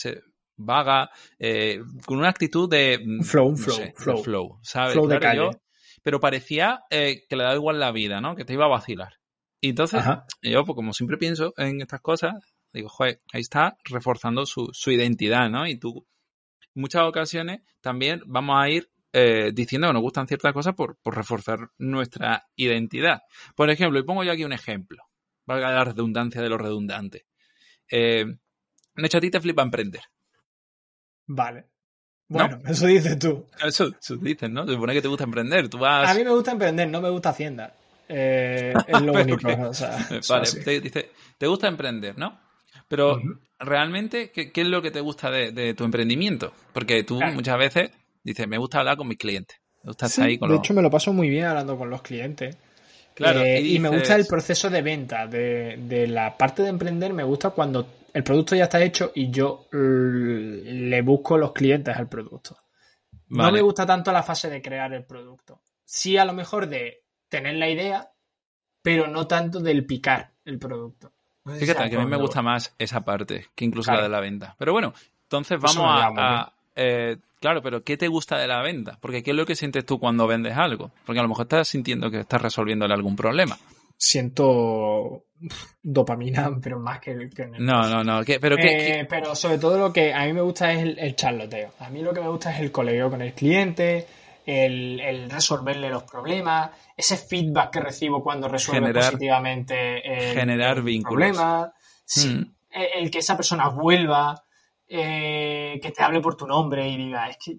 vaga, 0.56 1.10
eh, 1.38 1.80
con 2.06 2.18
una 2.18 2.28
actitud 2.30 2.68
de... 2.68 2.98
mm, 3.04 3.22
Flow, 3.22 3.50
no 3.52 3.56
flow, 3.56 3.76
sé, 3.76 3.84
de 3.84 3.92
flow. 3.94 4.22
flow, 4.24 4.58
¿sabes? 4.62 4.94
Flow 4.94 5.06
de 5.06 5.18
Claro, 5.18 5.36
yo- 5.36 5.50
calle. 5.50 5.62
pero 6.02 6.18
parecía 6.20 6.80
eh, 6.90 7.24
que 7.28 7.36
le 7.36 7.44
da 7.44 7.54
igual 7.54 7.78
la 7.78 7.92
vida, 7.92 8.20
¿no? 8.20 8.34
Que 8.36 8.44
te 8.44 8.54
iba 8.54 8.64
a 8.64 8.68
vacilar. 8.68 9.14
Y 9.60 9.70
entonces, 9.70 10.00
Ajá. 10.00 10.24
yo, 10.42 10.64
pues 10.64 10.74
como 10.76 10.92
siempre 10.92 11.18
pienso 11.18 11.52
en 11.56 11.80
estas 11.80 12.00
cosas, 12.00 12.34
digo, 12.76 12.88
joder, 12.88 13.20
ahí 13.32 13.40
está 13.40 13.76
reforzando 13.84 14.46
su, 14.46 14.70
su 14.72 14.90
identidad, 14.90 15.50
¿no? 15.50 15.66
Y 15.66 15.78
tú, 15.78 16.06
en 16.74 16.82
muchas 16.82 17.02
ocasiones, 17.02 17.60
también 17.80 18.22
vamos 18.26 18.56
a 18.58 18.68
ir 18.68 18.90
eh, 19.12 19.50
diciendo 19.54 19.88
que 19.88 19.94
nos 19.94 20.02
gustan 20.02 20.26
ciertas 20.26 20.52
cosas 20.52 20.74
por, 20.74 20.96
por 20.98 21.16
reforzar 21.16 21.70
nuestra 21.78 22.46
identidad. 22.54 23.22
Por 23.54 23.70
ejemplo, 23.70 23.98
y 23.98 24.02
pongo 24.04 24.24
yo 24.24 24.32
aquí 24.32 24.44
un 24.44 24.52
ejemplo, 24.52 25.04
valga 25.46 25.72
la 25.72 25.84
redundancia 25.84 26.42
de 26.42 26.48
lo 26.48 26.58
redundante. 26.58 27.26
Eh, 27.90 28.26
Nacho, 28.96 29.18
a 29.18 29.20
ti 29.20 29.30
te 29.30 29.40
flipa 29.40 29.62
emprender. 29.62 30.02
Vale. 31.26 31.66
Bueno, 32.28 32.58
eso 32.66 32.86
dices 32.86 33.18
tú. 33.18 33.46
Eso, 33.64 33.88
eso 34.00 34.16
dicen, 34.16 34.52
¿no? 34.52 34.66
Se 34.66 34.74
supone 34.74 34.94
que 34.94 35.02
te 35.02 35.08
gusta 35.08 35.24
emprender. 35.24 35.68
Tú 35.68 35.78
vas... 35.78 36.10
A 36.10 36.14
mí 36.14 36.24
me 36.24 36.30
gusta 36.30 36.52
emprender, 36.52 36.88
no 36.88 37.00
me 37.00 37.10
gusta 37.10 37.30
Hacienda. 37.30 37.72
Eh, 38.08 38.74
es 38.86 39.02
lo 39.02 39.12
único. 39.20 39.48
o 39.68 39.74
sea, 39.74 39.96
Vale, 40.28 40.50
te, 40.64 40.80
dice, 40.80 41.10
te 41.38 41.46
gusta 41.46 41.68
emprender, 41.68 42.18
¿no? 42.18 42.38
Pero 42.88 43.18
realmente, 43.58 44.30
¿qué, 44.32 44.52
qué 44.52 44.62
es 44.62 44.68
lo 44.68 44.82
que 44.82 44.90
te 44.90 45.00
gusta 45.00 45.30
de, 45.30 45.52
de 45.52 45.74
tu 45.74 45.84
emprendimiento? 45.84 46.52
Porque 46.72 47.04
tú 47.04 47.16
Claro. 47.18 47.32
muchas 47.32 47.58
veces 47.58 47.90
dices, 48.22 48.48
me 48.48 48.58
gusta 48.58 48.80
hablar 48.80 48.96
con 48.96 49.08
mis 49.08 49.18
clientes. 49.18 49.58
Me 49.82 49.90
gusta 49.90 50.06
Sí, 50.06 50.08
estar 50.08 50.26
ahí 50.26 50.38
con 50.38 50.50
de 50.50 50.54
los... 50.54 50.58
hecho, 50.58 50.74
me 50.74 50.82
lo 50.82 50.90
paso 50.90 51.12
muy 51.12 51.28
bien 51.28 51.44
hablando 51.46 51.76
con 51.76 51.90
los 51.90 52.02
clientes. 52.02 52.56
Claro, 53.14 53.40
Eh, 53.42 53.62
y 53.66 53.76
y, 53.76 53.78
me 53.78 53.88
gusta 53.88 54.16
el 54.16 54.26
proceso 54.26 54.70
de 54.70 54.82
venta. 54.82 55.26
De, 55.26 55.76
de 55.78 56.06
la 56.06 56.36
parte 56.36 56.62
de 56.62 56.68
emprender, 56.70 57.12
me 57.12 57.24
gusta 57.24 57.50
cuando 57.50 57.86
el 58.12 58.22
producto 58.24 58.54
ya 58.56 58.64
está 58.64 58.82
hecho 58.82 59.12
y 59.14 59.30
yo 59.30 59.68
le 59.72 61.02
busco 61.02 61.36
los 61.38 61.52
clientes 61.52 61.96
al 61.96 62.08
producto. 62.08 62.56
No 63.28 63.52
me 63.52 63.60
gusta 63.62 63.86
tanto 63.86 64.12
la 64.12 64.22
fase 64.22 64.50
de 64.50 64.62
crear 64.62 64.92
el 64.94 65.04
producto. 65.04 65.60
Sí, 65.84 66.16
a 66.18 66.24
lo 66.24 66.32
mejor 66.34 66.68
de 66.68 67.04
tener 67.28 67.54
la 67.56 67.68
idea, 67.70 68.12
pero 68.82 69.06
no 69.08 69.26
tanto 69.26 69.60
del 69.60 69.86
picar 69.86 70.34
el 70.44 70.58
producto. 70.58 71.12
Fíjate 71.58 71.88
que 71.90 71.96
a 71.96 72.00
mí 72.00 72.06
me 72.06 72.16
gusta 72.16 72.42
más 72.42 72.74
esa 72.78 73.04
parte 73.04 73.46
que 73.54 73.64
incluso 73.64 73.86
Claro. 73.90 74.00
la 74.00 74.08
de 74.08 74.12
la 74.12 74.20
venta. 74.20 74.54
Pero 74.58 74.72
bueno, 74.72 74.92
entonces 75.22 75.58
vamos 75.60 75.84
a... 75.88 76.52
eh, 76.74 77.16
claro, 77.40 77.62
pero 77.62 77.82
¿qué 77.84 77.96
te 77.96 78.08
gusta 78.08 78.38
de 78.38 78.46
la 78.48 78.60
venta? 78.62 78.98
Porque 79.00 79.22
¿qué 79.22 79.30
es 79.30 79.36
lo 79.36 79.46
que 79.46 79.54
sientes 79.56 79.84
tú 79.86 79.98
cuando 79.98 80.26
vendes 80.26 80.56
algo? 80.56 80.90
Porque 81.04 81.18
a 81.20 81.22
lo 81.22 81.28
mejor 81.28 81.44
estás 81.44 81.68
sintiendo 81.68 82.10
que 82.10 82.20
estás 82.20 82.42
resolviéndole 82.42 82.92
algún 82.94 83.16
problema. 83.16 83.56
Siento 83.98 85.24
dopamina, 85.82 86.50
pero 86.62 86.78
más 86.78 87.00
que, 87.00 87.30
que 87.34 87.42
en 87.42 87.54
el 87.56 87.64
No, 87.64 87.88
no, 87.88 88.02
no. 88.04 88.24
¿qué- 88.24 88.40
pero 88.40 88.56
qué, 88.56 89.00
Eh, 89.00 89.06
pero 89.08 89.34
sobre 89.34 89.58
todo 89.58 89.78
lo 89.78 89.92
que 89.92 90.12
a 90.12 90.24
mí 90.26 90.32
me 90.32 90.40
gusta 90.40 90.72
es 90.72 90.82
el, 90.82 90.98
el 90.98 91.14
charloteo. 91.16 91.72
A 91.80 91.90
mí 91.90 92.02
lo 92.02 92.12
que 92.12 92.20
me 92.20 92.28
gusta 92.28 92.52
es 92.54 92.60
el 92.60 92.72
colegio 92.72 93.10
con 93.10 93.22
el 93.22 93.32
cliente, 93.32 94.06
el, 94.46 95.00
el 95.00 95.28
resolverle 95.28 95.90
los 95.90 96.04
problemas, 96.04 96.70
ese 96.96 97.16
feedback 97.16 97.72
que 97.72 97.80
recibo 97.80 98.22
cuando 98.22 98.46
resuelve 98.48 98.86
Generar- 98.88 99.10
positivamente 99.10 100.28
el, 100.30 100.34
generar 100.38 100.82
vínculos. 100.82 101.30
problema. 101.36 101.72
Sí, 102.04 102.28
Mm. 102.28 102.52
el, 102.70 103.10
que 103.10 103.18
esa 103.18 103.36
persona 103.36 103.68
vuelva, 103.68 104.40
eh, 104.88 105.80
que 105.82 105.90
te 105.90 106.02
hable 106.02 106.20
por 106.20 106.36
tu 106.36 106.46
nombre 106.46 106.88
y 106.88 106.96
diga, 106.96 107.28
es 107.28 107.36
que 107.44 107.52
eh, 107.52 107.56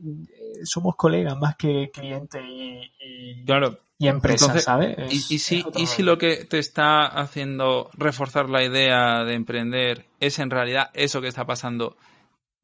somos 0.63 0.95
colegas 0.95 1.37
más 1.37 1.57
que 1.57 1.91
cliente 1.91 2.39
y, 2.41 3.43
claro. 3.45 3.77
y 3.99 4.07
empresa, 4.07 4.57
¿sabes? 4.61 4.95
y, 5.11 5.37
si, 5.39 5.65
y 5.75 5.87
si 5.87 6.03
lo 6.03 6.17
que 6.17 6.45
te 6.45 6.57
está 6.59 7.05
haciendo 7.05 7.89
reforzar 7.93 8.47
la 8.49 8.63
idea 8.63 9.25
de 9.25 9.33
emprender 9.33 10.05
es 10.21 10.39
en 10.39 10.49
realidad 10.49 10.89
eso 10.93 11.19
que 11.19 11.27
está 11.27 11.45
pasando 11.45 11.97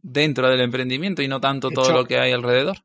dentro 0.01 0.47
del 0.49 0.61
emprendimiento 0.61 1.21
y 1.21 1.27
no 1.27 1.41
tanto 1.41 1.69
todo 1.71 1.91
lo 1.91 2.05
que 2.05 2.19
hay 2.19 2.31
alrededor? 2.31 2.77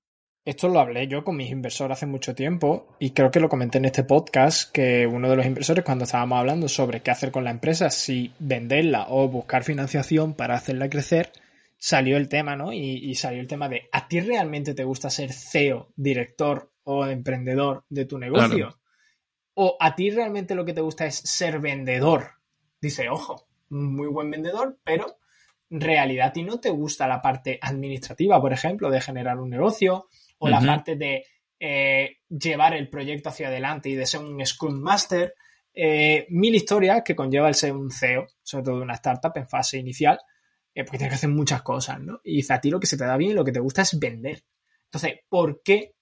Esto 0.49 0.71
lo 0.71 0.81
hablé 0.81 1.09
yo 1.09 1.25
con 1.25 1.37
mis 1.37 1.51
inversores 1.51 1.99
hace 1.99 2.07
mucho 2.07 2.35
tiempo 2.35 2.97
y 2.99 3.11
creo 3.11 3.31
que 3.31 3.39
lo 3.39 3.51
comenté 3.51 3.77
en 3.77 3.85
este 3.85 4.03
podcast 4.03 4.73
que 4.73 5.07
uno 5.07 5.29
de 5.29 5.37
los 5.37 5.45
inversores 5.45 5.85
cuando 5.85 6.05
estábamos 6.05 6.39
hablando 6.39 6.69
sobre 6.69 7.03
qué 7.03 7.11
hacer 7.11 7.31
con 7.31 7.45
la 7.45 7.51
empresa, 7.51 7.91
si 7.91 8.33
venderla 8.39 9.09
o 9.11 9.29
buscar 9.29 9.63
financiación 9.63 10.33
para 10.33 10.55
hacerla 10.55 10.89
crecer, 10.89 11.33
salió 11.77 12.17
el 12.17 12.31
tema, 12.31 12.57
¿no? 12.57 12.73
Y, 12.73 13.15
salió 13.15 13.43
el 13.43 13.47
tema 13.47 13.69
de, 13.69 13.91
¿a 13.93 14.09
ti 14.09 14.21
realmente 14.21 14.73
te 14.73 14.85
gusta 14.85 15.11
ser 15.11 15.35
CEO, 15.35 15.93
director 15.97 16.73
o 16.85 17.05
emprendedor 17.05 17.85
de 17.91 18.07
tu 18.07 18.17
negocio? 18.17 18.81
¿O 19.53 19.77
a 19.79 19.95
ti 19.95 20.09
realmente 20.09 20.55
lo 20.55 20.65
que 20.65 20.73
te 20.73 20.81
gusta 20.81 21.05
es 21.05 21.17
ser 21.17 21.61
vendedor? 21.61 22.27
Dice, 22.81 23.11
ojo, 23.11 23.47
muy 23.69 24.09
buen 24.09 24.31
vendedor, 24.31 24.79
pero 24.83 25.19
en 25.69 25.83
realidad 25.83 26.29
a 26.29 26.33
ti 26.33 26.43
no 26.43 26.59
te 26.59 26.71
gusta 26.71 27.07
la 27.07 27.21
parte 27.21 27.59
administrativa, 27.61 28.41
por 28.41 28.55
ejemplo, 28.55 28.91
de 28.91 29.03
generar 29.03 29.39
un 29.41 29.51
negocio 29.51 30.09
o 30.39 30.49
la 30.49 30.61
parte 30.61 30.97
de 30.97 31.25
eh, 31.61 32.19
llevar 32.29 32.75
el 32.75 32.89
proyecto 32.89 33.29
hacia 33.29 33.49
adelante 33.49 33.89
y 33.89 33.95
de 33.95 34.07
ser 34.07 34.21
un 34.21 34.45
Scrum 34.45 34.79
Master. 34.81 35.35
Eh, 35.75 36.27
mil 36.31 36.55
historias 36.55 37.03
que 37.05 37.15
conlleva 37.15 37.49
el 37.49 37.55
ser 37.55 37.73
un 37.73 37.91
CEO, 37.91 38.27
sobre 38.43 38.65
todo 38.65 38.77
de 38.77 38.83
una 38.83 38.95
startup 38.95 39.33
en 39.37 39.49
fase 39.49 39.79
inicial, 39.79 40.19
eh, 40.75 40.85
porque 40.85 40.99
tienes 40.99 41.13
que 41.13 41.17
hacer 41.17 41.31
muchas 41.31 41.63
cosas, 41.63 42.01
¿no? 42.01 42.21
Y 42.25 42.45
a 42.51 42.61
ti 42.61 42.71
lo 42.71 42.81
que 42.81 42.87
se 42.87 42.97
te 42.97 43.05
da 43.05 43.17
bien 43.17 43.33
y 43.33 43.35
lo 43.35 43.45
que 43.45 43.53
te 43.53 43.61
gusta 43.61 43.83
es 43.83 43.99
vender. 43.99 44.43
Entonces, 44.85 45.21
¿por 45.29 45.63
qué 45.63 45.95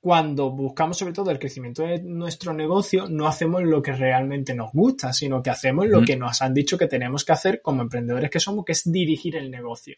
cuando 0.00 0.50
buscamos 0.50 0.98
sobre 0.98 1.12
todo 1.12 1.30
el 1.30 1.38
crecimiento 1.38 1.84
de 1.84 2.02
nuestro 2.02 2.52
negocio 2.52 3.08
no 3.08 3.28
hacemos 3.28 3.62
lo 3.62 3.80
que 3.80 3.92
realmente 3.92 4.52
nos 4.52 4.72
gusta, 4.72 5.12
sino 5.12 5.40
que 5.42 5.50
hacemos 5.50 5.86
lo 5.86 6.02
que 6.02 6.16
nos 6.16 6.42
han 6.42 6.54
dicho 6.54 6.76
que 6.76 6.88
tenemos 6.88 7.24
que 7.24 7.32
hacer 7.32 7.62
como 7.62 7.82
emprendedores 7.82 8.28
que 8.28 8.40
somos, 8.40 8.64
que 8.64 8.72
es 8.72 8.90
dirigir 8.90 9.36
el 9.36 9.50
negocio? 9.50 9.94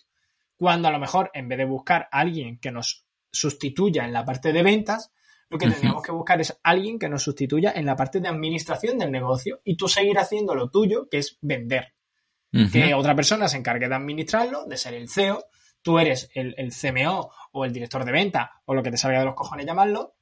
Cuando 0.57 0.89
a 0.89 0.91
lo 0.91 0.99
mejor 0.99 1.31
en 1.33 1.49
vez 1.49 1.57
de 1.57 1.65
buscar 1.65 2.09
a 2.13 2.21
alguien 2.21 2.59
que 2.59 2.71
nos 2.71 3.07
sustituya 3.35 4.05
en 4.05 4.13
la 4.13 4.25
parte 4.25 4.53
de 4.53 4.63
ventas, 4.63 5.13
lo 5.51 5.59
que 5.59 5.69
tendríamos 5.69 6.03
que 6.03 6.13
buscar 6.13 6.41
es 6.41 6.59
alguien 6.63 6.99
que 6.99 7.09
nos 7.09 7.23
sustituya 7.23 7.73
en 7.77 7.87
la 7.87 7.97
parte 7.97 8.21
de 8.21 8.29
administración 8.29 8.99
del 8.99 9.13
negocio 9.13 9.61
y 9.65 9.77
tú 9.77 9.89
seguir 9.89 10.19
haciendo 10.19 10.55
lo 10.55 10.71
tuyo, 10.71 11.09
que 11.09 11.19
es 11.19 11.39
vender. 11.43 11.95
Que 12.73 12.95
otra 12.95 13.17
persona 13.17 13.49
se 13.49 13.57
encargue 13.57 13.89
de 13.89 13.97
administrarlo, 13.97 14.65
de 14.65 14.77
ser 14.77 14.95
el 14.95 15.09
CEO, 15.09 15.45
tú 15.83 15.99
eres 15.99 16.31
el, 16.35 16.73
CMO 16.73 17.31
o 17.51 17.65
el 17.65 17.73
director 17.73 18.05
de 18.05 18.13
venta 18.13 18.63
o 18.65 18.75
lo 18.75 18.83
que 18.83 18.93
te 18.93 18.97
salga 18.97 19.19
de 19.19 19.25
los 19.25 19.35
cojones 19.35 19.67
llamarlo, 19.67 20.15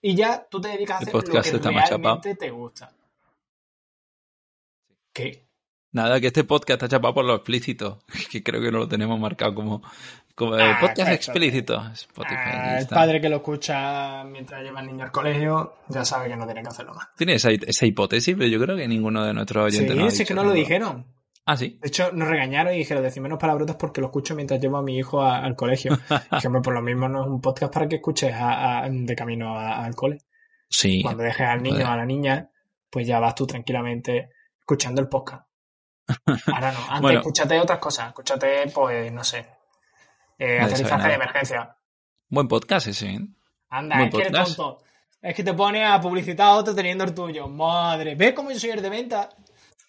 y 0.00 0.14
ya 0.14 0.46
tú 0.50 0.60
te 0.62 0.68
dedicas 0.68 0.96
a 0.96 0.98
hacer 1.00 1.14
lo 1.14 1.42
que 1.42 1.70
realmente 1.70 2.34
te 2.36 2.50
gusta. 2.50 2.90
¿Qué? 5.12 5.46
Nada, 5.92 6.20
que 6.20 6.26
este 6.26 6.42
podcast 6.42 6.82
está 6.82 6.96
chapado 6.96 7.14
por 7.14 7.24
lo 7.24 7.36
explícito, 7.36 8.00
que 8.30 8.42
creo 8.42 8.60
que 8.60 8.72
no 8.72 8.78
lo 8.78 8.88
tenemos 8.88 9.18
marcado 9.20 9.54
como, 9.54 9.82
como 10.34 10.54
ah, 10.54 10.78
podcast 10.80 11.12
explícito. 11.12 11.78
Ah, 11.78 12.78
el 12.78 12.86
padre 12.88 13.20
que 13.20 13.28
lo 13.28 13.36
escucha 13.36 14.24
mientras 14.24 14.62
lleva 14.62 14.80
al 14.80 14.86
niño 14.86 15.04
al 15.04 15.12
colegio 15.12 15.76
ya 15.88 16.04
sabe 16.04 16.28
que 16.28 16.36
no 16.36 16.44
tiene 16.44 16.62
que 16.62 16.68
hacerlo 16.68 16.94
más. 16.94 17.08
Tiene 17.16 17.34
esa, 17.34 17.50
hipótesis, 17.86 18.34
pero 18.36 18.48
yo 18.48 18.60
creo 18.60 18.76
que 18.76 18.88
ninguno 18.88 19.24
de 19.24 19.32
nuestros 19.32 19.66
oyentes 19.66 19.96
sí, 20.12 20.18
sí 20.18 20.24
que 20.24 20.34
no 20.34 20.42
lo 20.42 20.52
dijeron. 20.52 21.06
Ah, 21.46 21.56
sí. 21.56 21.78
De 21.80 21.88
hecho, 21.88 22.10
nos 22.12 22.26
regañaron 22.26 22.74
y 22.74 22.78
dijeron, 22.78 23.02
decir 23.02 23.22
menos 23.22 23.38
palabrotas 23.38 23.76
porque 23.76 24.00
lo 24.00 24.08
escucho 24.08 24.34
mientras 24.34 24.60
llevo 24.60 24.78
a 24.78 24.82
mi 24.82 24.96
hijo 24.96 25.22
al 25.22 25.54
colegio. 25.54 25.98
Dijimos, 26.32 26.62
por 26.62 26.74
lo 26.74 26.82
mismo 26.82 27.08
no 27.08 27.22
es 27.22 27.28
un 27.28 27.40
podcast 27.40 27.72
para 27.72 27.86
que 27.86 27.96
escuches 27.96 28.34
de 28.34 29.16
camino 29.16 29.58
al 29.58 29.94
cole. 29.94 30.18
Sí. 30.68 31.02
Cuando 31.02 31.22
dejes 31.22 31.46
al 31.46 31.62
niño 31.62 31.84
o 31.84 31.90
a 31.90 31.96
la 31.96 32.06
niña, 32.06 32.50
pues 32.90 33.06
ya 33.06 33.20
vas 33.20 33.34
tú 33.34 33.46
tranquilamente 33.46 34.30
escuchando 34.58 35.00
el 35.02 35.08
podcast. 35.08 35.46
Ahora 36.52 36.72
no. 36.72 36.78
Antes 36.88 37.16
escúchate 37.18 37.60
otras 37.60 37.78
cosas. 37.78 38.08
Escúchate, 38.08 38.68
pues, 38.74 39.12
no 39.12 39.22
sé. 39.22 39.46
Eh, 40.38 40.58
aterrizaje 40.60 41.08
de 41.08 41.14
emergencia. 41.14 41.76
Buen 42.28 42.48
podcast 42.48 42.88
ese, 42.88 43.10
¿eh? 43.10 43.20
Anda, 43.70 44.04
es 44.04 44.14
que 44.14 44.22
eres 44.22 44.32
tonto. 44.32 44.82
Es 45.22 45.34
que 45.34 45.42
te 45.42 45.54
pone 45.54 45.84
a 45.84 46.00
publicitar 46.00 46.48
a 46.48 46.54
otro 46.54 46.74
teniendo 46.74 47.04
el 47.04 47.14
tuyo. 47.14 47.48
Madre, 47.48 48.14
¿ves 48.14 48.34
cómo 48.34 48.50
yo 48.50 48.58
soy 48.58 48.70
el 48.70 48.82
de 48.82 48.90
venta? 48.90 49.30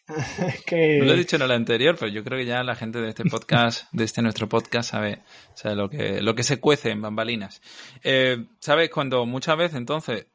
que... 0.65 0.99
No 0.99 1.05
lo 1.05 1.13
he 1.13 1.17
dicho 1.17 1.35
en 1.35 1.41
el 1.41 1.51
anterior, 1.51 1.95
pero 1.99 2.11
yo 2.11 2.23
creo 2.23 2.39
que 2.39 2.45
ya 2.45 2.63
la 2.63 2.75
gente 2.75 3.01
de 3.01 3.09
este 3.09 3.25
podcast, 3.25 3.91
de 3.91 4.03
este 4.03 4.21
nuestro 4.21 4.47
podcast, 4.47 4.91
sabe, 4.91 5.23
sabe 5.55 5.75
lo, 5.75 5.89
que, 5.89 6.21
lo 6.21 6.35
que 6.35 6.43
se 6.43 6.59
cuece 6.59 6.91
en 6.91 7.01
bambalinas. 7.01 7.61
Eh, 8.03 8.45
¿Sabes? 8.59 8.89
Cuando 8.89 9.25
muchas 9.25 9.57
veces 9.57 9.77
entonces 9.77 10.27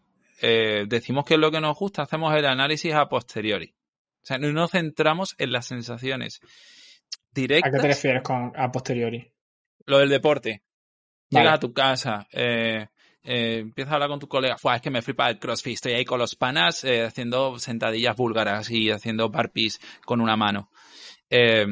eh, 0.43 0.85
decimos 0.89 1.25
que 1.25 1.35
es 1.35 1.41
lo 1.41 1.51
que 1.51 1.61
nos 1.61 1.79
gusta, 1.79 2.03
hacemos 2.03 2.35
el 2.35 2.45
análisis 2.47 2.93
a 2.93 3.09
posteriori. 3.09 3.75
O 4.23 4.27
sea, 4.27 4.39
no 4.39 4.53
nos 4.53 4.73
centramos 4.73 5.35
en 5.39 5.53
las 5.53 5.67
sensaciones 5.67 6.41
directas. 7.33 7.73
¿A 7.73 7.77
qué 7.77 7.81
te 7.81 7.89
refieres 7.89 8.23
con 8.23 8.53
a 8.55 8.71
posteriori? 8.71 9.33
Lo 9.87 9.99
del 9.99 10.09
deporte. 10.09 10.63
Llegas 11.29 11.55
a 11.55 11.61
tu 11.61 11.73
casa, 11.73 12.27
eh, 12.33 12.89
eh, 13.23 13.59
empiezas 13.59 13.93
a 13.93 13.95
hablar 13.95 14.09
con 14.09 14.19
tu 14.19 14.29
colega, 14.29 14.57
es 14.75 14.83
que 14.83 14.91
me 14.91 15.03
flipa 15.03 15.29
el 15.29 15.39
crossfit, 15.39 15.75
estoy 15.75 15.93
ahí 15.93 16.05
con 16.05 16.19
los 16.19 16.35
panas 16.35 16.83
eh, 16.85 17.05
haciendo 17.05 17.59
sentadillas 17.59 18.17
búlgaras 18.17 18.71
y 18.71 18.91
haciendo 18.91 19.29
burpees 19.29 19.81
con 20.05 20.21
una 20.21 20.37
mano. 20.37 20.71
Eh, 21.29 21.67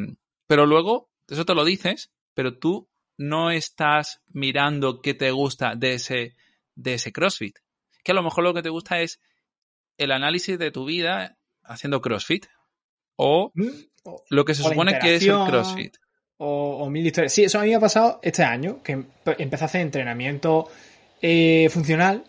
pero 0.46 0.66
luego, 0.66 1.10
eso 1.26 1.44
te 1.44 1.54
lo 1.54 1.64
dices, 1.64 2.12
pero 2.34 2.56
tú 2.58 2.88
no 3.16 3.50
estás 3.50 4.20
mirando 4.28 5.00
qué 5.00 5.14
te 5.14 5.30
gusta 5.30 5.74
de 5.74 5.94
ese, 5.94 6.36
de 6.74 6.94
ese 6.94 7.12
crossfit. 7.12 7.58
Que 8.04 8.12
a 8.12 8.14
lo 8.14 8.22
mejor 8.22 8.44
lo 8.44 8.54
que 8.54 8.62
te 8.62 8.70
gusta 8.70 9.00
es 9.00 9.20
el 9.96 10.12
análisis 10.12 10.58
de 10.58 10.70
tu 10.70 10.84
vida 10.84 11.36
haciendo 11.64 12.00
CrossFit 12.00 12.46
o 13.16 13.52
mm, 13.54 13.68
lo 14.30 14.44
que 14.44 14.54
se 14.54 14.62
supone 14.62 14.98
que 15.00 15.16
es 15.16 15.22
el 15.24 15.44
CrossFit. 15.46 15.96
O, 16.38 16.88
mil 16.88 17.04
historias. 17.04 17.32
Sí, 17.32 17.44
eso 17.44 17.58
a 17.58 17.62
mí 17.62 17.70
me 17.70 17.74
ha 17.74 17.80
pasado 17.80 18.20
este 18.22 18.44
año, 18.44 18.82
que 18.82 19.04
empecé 19.38 19.64
a 19.64 19.66
hacer 19.66 19.80
entrenamiento 19.80 20.68
eh, 21.20 21.68
funcional 21.70 22.24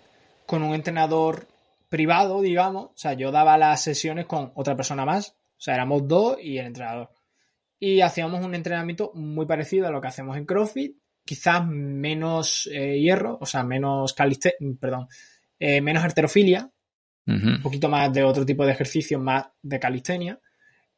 con 0.45 0.63
un 0.63 0.73
entrenador 0.73 1.47
privado, 1.89 2.41
digamos. 2.41 2.85
O 2.85 2.97
sea, 2.97 3.13
yo 3.13 3.31
daba 3.31 3.57
las 3.57 3.83
sesiones 3.83 4.25
con 4.25 4.51
otra 4.55 4.75
persona 4.75 5.05
más. 5.05 5.29
O 5.29 5.61
sea, 5.61 5.75
éramos 5.75 6.07
dos 6.07 6.37
y 6.41 6.57
el 6.57 6.67
entrenador. 6.67 7.11
Y 7.79 8.01
hacíamos 8.01 8.43
un 8.43 8.55
entrenamiento 8.55 9.11
muy 9.13 9.45
parecido 9.45 9.87
a 9.87 9.91
lo 9.91 10.01
que 10.01 10.07
hacemos 10.07 10.37
en 10.37 10.45
CrossFit, 10.45 10.97
quizás 11.23 11.65
menos 11.67 12.67
eh, 12.73 12.99
hierro, 12.99 13.37
o 13.39 13.45
sea, 13.45 13.63
menos 13.63 14.13
caliste 14.13 14.55
perdón, 14.79 15.07
eh, 15.59 15.81
menos 15.81 16.03
arterofilia, 16.03 16.71
un 17.27 17.61
poquito 17.61 17.89
más 17.89 18.11
de 18.11 18.23
otro 18.23 18.43
tipo 18.43 18.65
de 18.65 18.71
ejercicios, 18.71 19.21
más 19.21 19.45
de 19.61 19.79
calistenia. 19.79 20.39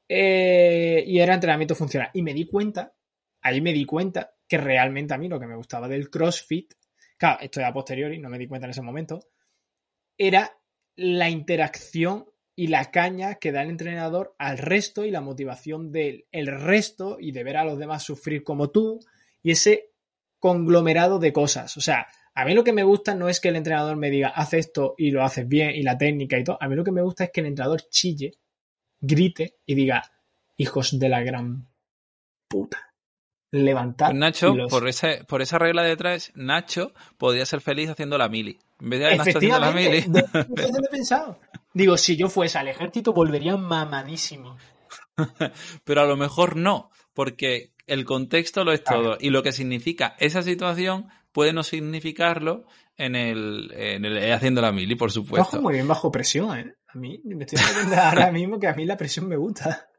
Eh, 0.08 1.04
y 1.06 1.20
era 1.20 1.34
entrenamiento 1.34 1.76
funcional. 1.76 2.10
Y 2.14 2.22
me 2.22 2.34
di 2.34 2.46
cuenta, 2.46 2.94
ahí 3.42 3.62
me 3.62 3.74
di 3.74 3.86
cuenta 3.86 4.34
que 4.48 4.58
realmente 4.58 5.14
a 5.14 5.18
mí 5.18 5.28
lo 5.28 5.40
que 5.40 5.48
me 5.48 5.56
gustaba 5.56 5.88
del 5.88 6.10
CrossFit, 6.10 6.74
claro, 7.18 7.40
esto 7.42 7.60
ya 7.60 7.68
a 7.68 7.74
posteriori, 7.74 8.20
no 8.20 8.30
me 8.30 8.38
di 8.38 8.48
cuenta 8.48 8.68
en 8.68 8.72
ese 8.72 8.82
momento, 8.82 9.20
era 10.18 10.58
la 10.96 11.30
interacción 11.30 12.26
y 12.56 12.68
la 12.68 12.92
caña 12.92 13.36
que 13.36 13.52
da 13.52 13.64
el 13.64 13.70
entrenador 13.70 14.36
al 14.38 14.58
resto 14.58 15.06
y 15.06 15.12
la 15.12 15.22
motivación 15.22 15.92
del 15.92 16.26
resto 16.32 17.18
y 17.20 17.32
de 17.32 17.44
ver 17.44 17.58
a 17.58 17.64
los 17.64 17.80
demás 17.80 18.04
sufrir 18.04 18.44
como 18.44 18.70
tú 18.70 19.00
y 19.42 19.52
ese 19.52 19.92
conglomerado 20.38 21.18
de 21.18 21.32
cosas. 21.32 21.78
O 21.78 21.82
sea, 21.82 22.08
a 22.34 22.46
mí 22.46 22.54
lo 22.54 22.64
que 22.64 22.74
me 22.74 22.84
gusta 22.84 23.16
no 23.16 23.30
es 23.30 23.40
que 23.40 23.50
el 23.50 23.56
entrenador 23.56 23.96
me 23.98 24.10
diga, 24.10 24.30
haz 24.30 24.54
esto 24.54 24.96
y 24.98 25.12
lo 25.12 25.24
haces 25.24 25.48
bien 25.48 25.72
y 25.72 25.84
la 25.84 25.98
técnica 25.98 26.38
y 26.38 26.44
todo. 26.44 26.58
A 26.60 26.68
mí 26.68 26.76
lo 26.76 26.84
que 26.84 26.92
me 26.92 27.02
gusta 27.02 27.26
es 27.26 27.32
que 27.32 27.42
el 27.42 27.48
entrenador 27.48 27.82
chille, 27.90 28.34
grite 29.00 29.60
y 29.66 29.76
diga, 29.76 30.04
hijos 30.58 30.98
de 31.00 31.10
la 31.10 31.24
gran 31.24 31.68
puta. 32.48 32.91
Levantar. 33.52 34.12
Pues 34.12 34.20
Nacho, 34.20 34.56
por, 34.70 34.88
ese, 34.88 35.26
por 35.26 35.42
esa 35.42 35.60
regla 35.60 35.84
de 35.84 35.98
tres, 35.98 36.32
Nacho 36.36 36.94
podría 37.18 37.46
ser 37.46 37.60
feliz 37.60 37.90
haciendo 37.90 38.18
la 38.18 38.30
mili. 38.30 38.58
En 38.80 38.90
vez 38.90 39.00
de 39.02 39.18
Nacho 39.18 39.38
haciendo 39.38 39.60
la 39.60 39.72
mili. 39.72 40.06
he 40.08 40.90
pensado. 40.90 41.38
Digo, 41.74 41.98
si 41.98 42.16
yo 42.16 42.30
fuese 42.30 42.58
al 42.58 42.70
ejército, 42.70 43.14
volvería 43.14 43.58
mamadísimo. 43.58 44.58
Pero 45.84 46.02
a 46.02 46.06
lo 46.06 46.16
mejor 46.16 46.56
no, 46.56 46.92
porque 47.14 47.74
el 47.88 48.06
contexto 48.06 48.64
lo 48.64 48.72
es 48.72 48.84
todo. 48.84 49.18
Y 49.20 49.30
lo 49.30 49.44
que 49.44 49.52
significa 49.52 50.16
esa 50.20 50.42
situación 50.42 51.08
puede 51.34 51.52
no 51.52 51.64
significarlo 51.64 52.66
en 52.96 53.16
el, 53.16 53.72
en 53.76 54.06
el 54.06 54.32
haciendo 54.32 54.62
la 54.62 54.72
mili, 54.72 54.96
por 54.96 55.12
supuesto. 55.12 55.50
Trabajo 55.50 55.62
muy 55.62 55.74
bien 55.74 55.88
bajo 55.88 56.12
presión, 56.12 56.58
¿eh? 56.58 56.76
A 56.88 56.98
mí 56.98 57.22
me 57.24 57.46
estoy 57.46 57.60
dando 57.60 57.96
ahora 57.96 58.32
mismo 58.32 58.60
que 58.60 58.68
a 58.68 58.74
mí 58.74 58.86
la 58.86 58.98
presión 58.98 59.28
me 59.28 59.38
gusta. 59.38 59.90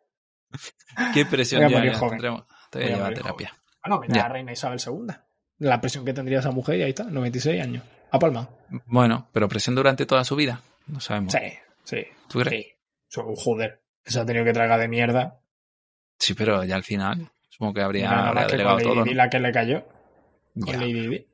¿Qué 1.15 1.25
presión? 1.27 1.69
ya, 1.69 1.85
ya, 1.85 2.47
te 2.73 2.79
voy 2.79 2.89
a 2.89 2.97
llevar 2.97 3.13
a 3.13 3.15
terapia. 3.15 3.55
Bueno, 3.85 4.01
mira 4.01 4.23
la 4.23 4.29
reina 4.29 4.53
Isabel 4.53 4.81
II. 4.85 5.15
La 5.59 5.81
presión 5.81 6.05
que 6.05 6.15
tendría 6.15 6.39
esa 6.39 6.51
mujer 6.51 6.79
y 6.79 6.83
ahí 6.83 6.91
está, 6.91 7.05
96 7.05 7.63
años. 7.63 7.85
A 8.11 8.19
palma. 8.19 8.49
Bueno, 8.87 9.29
pero 9.33 9.49
presión 9.49 9.75
durante 9.75 10.07
toda 10.07 10.25
su 10.25 10.35
vida. 10.37 10.61
No 10.87 11.01
sabemos. 11.01 11.33
Sí, 11.33 11.53
sí. 11.85 12.07
¿Tú 12.29 12.41
crees? 12.41 12.67
Sí. 13.09 13.21
Joder. 13.37 13.83
Eso 14.05 14.23
ha 14.23 14.27
tenido 14.27 14.45
que 14.45 14.53
tragar 14.53 14.81
de 14.81 14.89
mierda. 14.89 15.41
Sí, 16.19 16.35
pero 16.35 16.65
ya 16.65 16.77
al 16.77 16.83
final 16.83 17.31
supongo 17.51 17.75
que 17.75 17.83
habría, 17.83 18.11
más 18.11 18.47
que 18.47 18.53
delegado 18.53 18.77
con 18.77 18.85
Lady 18.85 18.95
todo. 18.95 19.05
¿no? 19.05 19.13
la 19.13 19.31
que 19.31 19.39
le 19.39 19.53
cayó. 19.53 19.85
Con. 20.59 20.81
Lady 20.81 21.09
Di. 21.09 21.27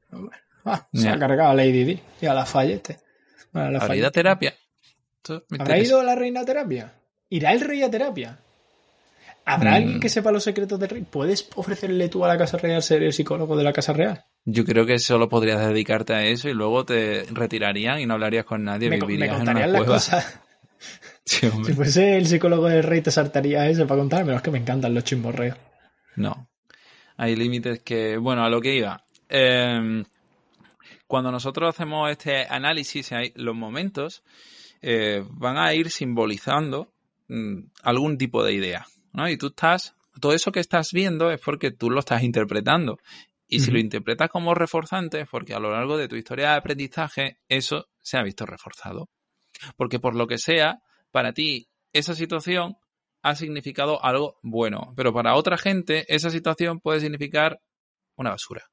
Ah, 0.64 0.88
se 0.92 1.08
ha 1.08 1.18
cargado 1.18 1.50
a 1.50 1.54
Lady 1.54 1.84
Di 1.84 2.00
y 2.20 2.26
a 2.26 2.34
la 2.34 2.44
Fallete. 2.44 2.98
Bueno, 3.52 3.68
a 3.68 3.70
la 3.70 3.78
¿Habrá 3.78 3.96
ido 3.96 4.08
a 4.08 4.10
terapia? 4.10 4.54
¿Habrá 5.58 5.78
ido 5.78 6.02
la 6.02 6.14
reina 6.14 6.40
a 6.40 6.44
terapia? 6.44 6.92
¿Irá 7.28 7.52
el 7.52 7.60
rey 7.60 7.82
a 7.82 7.90
terapia? 7.90 8.38
¿Habrá 9.48 9.70
Mm. 9.70 9.74
alguien 9.74 10.00
que 10.00 10.08
sepa 10.08 10.30
los 10.30 10.44
secretos 10.44 10.78
del 10.78 10.88
rey? 10.90 11.02
¿Puedes 11.10 11.48
ofrecerle 11.56 12.08
tú 12.08 12.24
a 12.24 12.28
la 12.28 12.36
Casa 12.38 12.58
Real 12.58 12.82
ser 12.82 13.02
el 13.02 13.12
psicólogo 13.12 13.56
de 13.56 13.64
la 13.64 13.72
Casa 13.72 13.92
Real? 13.92 14.24
Yo 14.44 14.64
creo 14.64 14.84
que 14.86 14.98
solo 14.98 15.28
podrías 15.28 15.60
dedicarte 15.66 16.12
a 16.14 16.24
eso 16.24 16.48
y 16.48 16.54
luego 16.54 16.84
te 16.84 17.24
retirarían 17.32 18.00
y 18.00 18.06
no 18.06 18.14
hablarías 18.14 18.44
con 18.44 18.62
nadie, 18.64 18.90
Me, 18.90 18.98
me 18.98 19.06
vivirías 19.06 19.36
en 19.36 19.42
una 19.48 19.54
las 19.66 19.70
cueva. 19.70 19.86
cosas. 19.94 20.40
Sí. 21.24 21.50
Si 21.66 21.72
fuese 21.74 22.16
el 22.16 22.26
psicólogo 22.26 22.68
del 22.68 22.82
rey, 22.84 23.02
te 23.02 23.10
saltaría 23.10 23.68
eso 23.68 23.86
para 23.86 24.00
contármelo. 24.00 24.36
Es 24.36 24.42
que 24.42 24.50
me 24.50 24.58
encantan 24.58 24.94
los 24.94 25.04
chismorreos. 25.04 25.56
No. 26.16 26.48
Hay 27.18 27.36
límites 27.36 27.80
que, 27.82 28.16
bueno, 28.16 28.44
a 28.44 28.48
lo 28.48 28.60
que 28.62 28.76
iba. 28.76 29.04
Eh, 29.28 30.04
cuando 31.06 31.30
nosotros 31.30 31.68
hacemos 31.68 32.10
este 32.10 32.46
análisis, 32.48 33.10
los 33.34 33.54
momentos 33.54 34.22
eh, 34.80 35.22
van 35.32 35.58
a 35.58 35.74
ir 35.74 35.90
simbolizando 35.90 36.92
mm, 37.28 37.58
algún 37.82 38.16
tipo 38.16 38.42
de 38.42 38.54
idea, 38.54 38.86
¿no? 39.18 39.28
Y 39.28 39.36
tú 39.36 39.48
estás, 39.48 39.96
todo 40.20 40.32
eso 40.32 40.52
que 40.52 40.60
estás 40.60 40.92
viendo 40.92 41.30
es 41.30 41.40
porque 41.40 41.72
tú 41.72 41.90
lo 41.90 41.98
estás 41.98 42.22
interpretando. 42.22 42.98
Y 43.48 43.60
si 43.60 43.70
lo 43.70 43.78
interpretas 43.78 44.30
como 44.30 44.54
reforzante, 44.54 45.22
es 45.22 45.28
porque 45.28 45.54
a 45.54 45.58
lo 45.58 45.72
largo 45.72 45.96
de 45.96 46.06
tu 46.06 46.16
historia 46.16 46.50
de 46.50 46.56
aprendizaje 46.56 47.38
eso 47.48 47.88
se 48.00 48.16
ha 48.16 48.22
visto 48.22 48.46
reforzado. 48.46 49.08
Porque 49.76 49.98
por 49.98 50.14
lo 50.14 50.26
que 50.26 50.38
sea, 50.38 50.82
para 51.10 51.32
ti 51.32 51.68
esa 51.92 52.14
situación 52.14 52.76
ha 53.22 53.34
significado 53.34 54.04
algo 54.04 54.38
bueno, 54.42 54.92
pero 54.96 55.12
para 55.12 55.34
otra 55.34 55.58
gente 55.58 56.04
esa 56.14 56.30
situación 56.30 56.78
puede 56.78 57.00
significar 57.00 57.60
una 58.16 58.30
basura. 58.30 58.66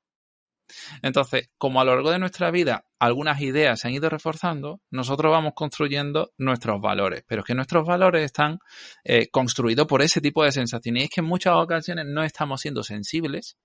Entonces, 1.01 1.49
como 1.57 1.79
a 1.79 1.85
lo 1.85 1.93
largo 1.93 2.11
de 2.11 2.19
nuestra 2.19 2.51
vida 2.51 2.85
algunas 2.99 3.41
ideas 3.41 3.79
se 3.79 3.87
han 3.87 3.93
ido 3.93 4.09
reforzando, 4.09 4.81
nosotros 4.89 5.31
vamos 5.31 5.53
construyendo 5.55 6.33
nuestros 6.37 6.81
valores, 6.81 7.23
pero 7.27 7.41
es 7.41 7.45
que 7.45 7.55
nuestros 7.55 7.85
valores 7.85 8.23
están 8.23 8.59
eh, 9.03 9.29
construidos 9.29 9.87
por 9.87 10.01
ese 10.01 10.21
tipo 10.21 10.43
de 10.43 10.51
sensaciones. 10.51 11.01
Y 11.01 11.05
es 11.05 11.11
que 11.11 11.21
en 11.21 11.27
muchas 11.27 11.53
ocasiones 11.55 12.05
no 12.07 12.23
estamos 12.23 12.61
siendo 12.61 12.83
sensibles 12.83 13.57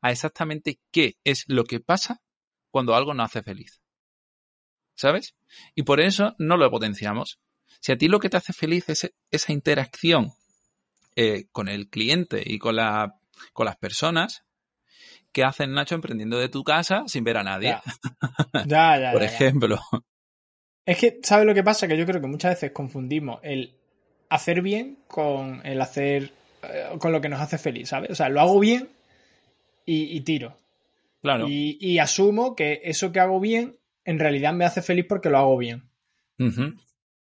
a 0.00 0.10
exactamente 0.10 0.80
qué 0.90 1.16
es 1.24 1.44
lo 1.48 1.64
que 1.64 1.80
pasa 1.80 2.22
cuando 2.70 2.94
algo 2.94 3.14
nos 3.14 3.26
hace 3.26 3.42
feliz. 3.42 3.80
¿Sabes? 4.94 5.34
Y 5.74 5.82
por 5.82 6.00
eso 6.00 6.34
no 6.38 6.56
lo 6.56 6.70
potenciamos. 6.70 7.38
Si 7.80 7.92
a 7.92 7.98
ti 7.98 8.08
lo 8.08 8.18
que 8.18 8.30
te 8.30 8.38
hace 8.38 8.54
feliz 8.54 8.88
es 8.88 9.12
esa 9.30 9.52
interacción 9.52 10.32
eh, 11.16 11.48
con 11.52 11.68
el 11.68 11.88
cliente 11.88 12.42
y 12.44 12.58
con, 12.58 12.76
la, 12.76 13.18
con 13.52 13.66
las 13.66 13.76
personas, 13.76 14.45
¿qué 15.36 15.44
haces, 15.44 15.68
Nacho, 15.68 15.94
emprendiendo 15.94 16.38
de 16.38 16.48
tu 16.48 16.64
casa 16.64 17.04
sin 17.08 17.22
ver 17.22 17.36
a 17.36 17.42
nadie? 17.42 17.76
Ya, 18.66 18.96
ya, 18.96 18.98
ya. 18.98 19.12
Por 19.12 19.20
ya, 19.20 19.26
ejemplo. 19.28 19.78
Es 20.86 20.96
que, 20.96 21.20
¿sabes 21.22 21.44
lo 21.44 21.52
que 21.52 21.62
pasa? 21.62 21.86
Que 21.86 21.98
yo 21.98 22.06
creo 22.06 22.22
que 22.22 22.26
muchas 22.26 22.54
veces 22.54 22.70
confundimos 22.72 23.40
el 23.42 23.74
hacer 24.30 24.62
bien 24.62 24.96
con 25.06 25.60
el 25.66 25.78
hacer. 25.82 26.32
eh, 26.62 26.96
con 26.98 27.12
lo 27.12 27.20
que 27.20 27.28
nos 27.28 27.38
hace 27.42 27.58
feliz, 27.58 27.90
¿sabes? 27.90 28.10
O 28.10 28.14
sea, 28.14 28.30
lo 28.30 28.40
hago 28.40 28.58
bien 28.58 28.88
y, 29.84 30.16
y 30.16 30.20
tiro. 30.22 30.56
Claro. 31.20 31.46
Y, 31.50 31.76
y 31.80 31.98
asumo 31.98 32.56
que 32.56 32.80
eso 32.84 33.12
que 33.12 33.20
hago 33.20 33.38
bien 33.38 33.76
en 34.06 34.18
realidad 34.18 34.54
me 34.54 34.64
hace 34.64 34.80
feliz 34.80 35.04
porque 35.06 35.28
lo 35.28 35.36
hago 35.36 35.58
bien. 35.58 35.82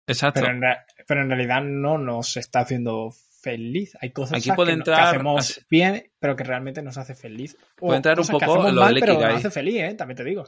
Exacto. 0.05 0.39
Pero 0.41 0.53
en, 0.53 0.61
pero 1.07 1.21
en 1.23 1.29
realidad 1.29 1.61
no 1.63 1.97
nos 1.97 2.37
está 2.37 2.59
haciendo 2.59 3.11
feliz. 3.51 3.97
Hay 4.01 4.11
cosas 4.11 4.37
Aquí 4.39 4.49
que, 4.49 4.55
puede 4.55 4.71
que 4.71 4.77
entrar- 4.79 5.07
hacemos 5.15 5.65
bien, 5.69 6.11
pero 6.19 6.35
que 6.35 6.43
realmente 6.43 6.81
nos 6.81 6.97
hace 6.97 7.15
feliz. 7.15 7.55
O 7.79 7.87
Puede 7.87 7.97
entrar 7.97 8.19
un 8.19 8.27
poco 8.27 8.55
lo 8.69 8.81
mal, 8.81 8.93
del 8.93 8.99
pero 9.01 9.13
nos 9.13 9.23
hace 9.35 9.51
feliz, 9.51 9.75
¿eh? 9.81 9.93
También 9.95 10.17
te 10.17 10.23
digo. 10.23 10.43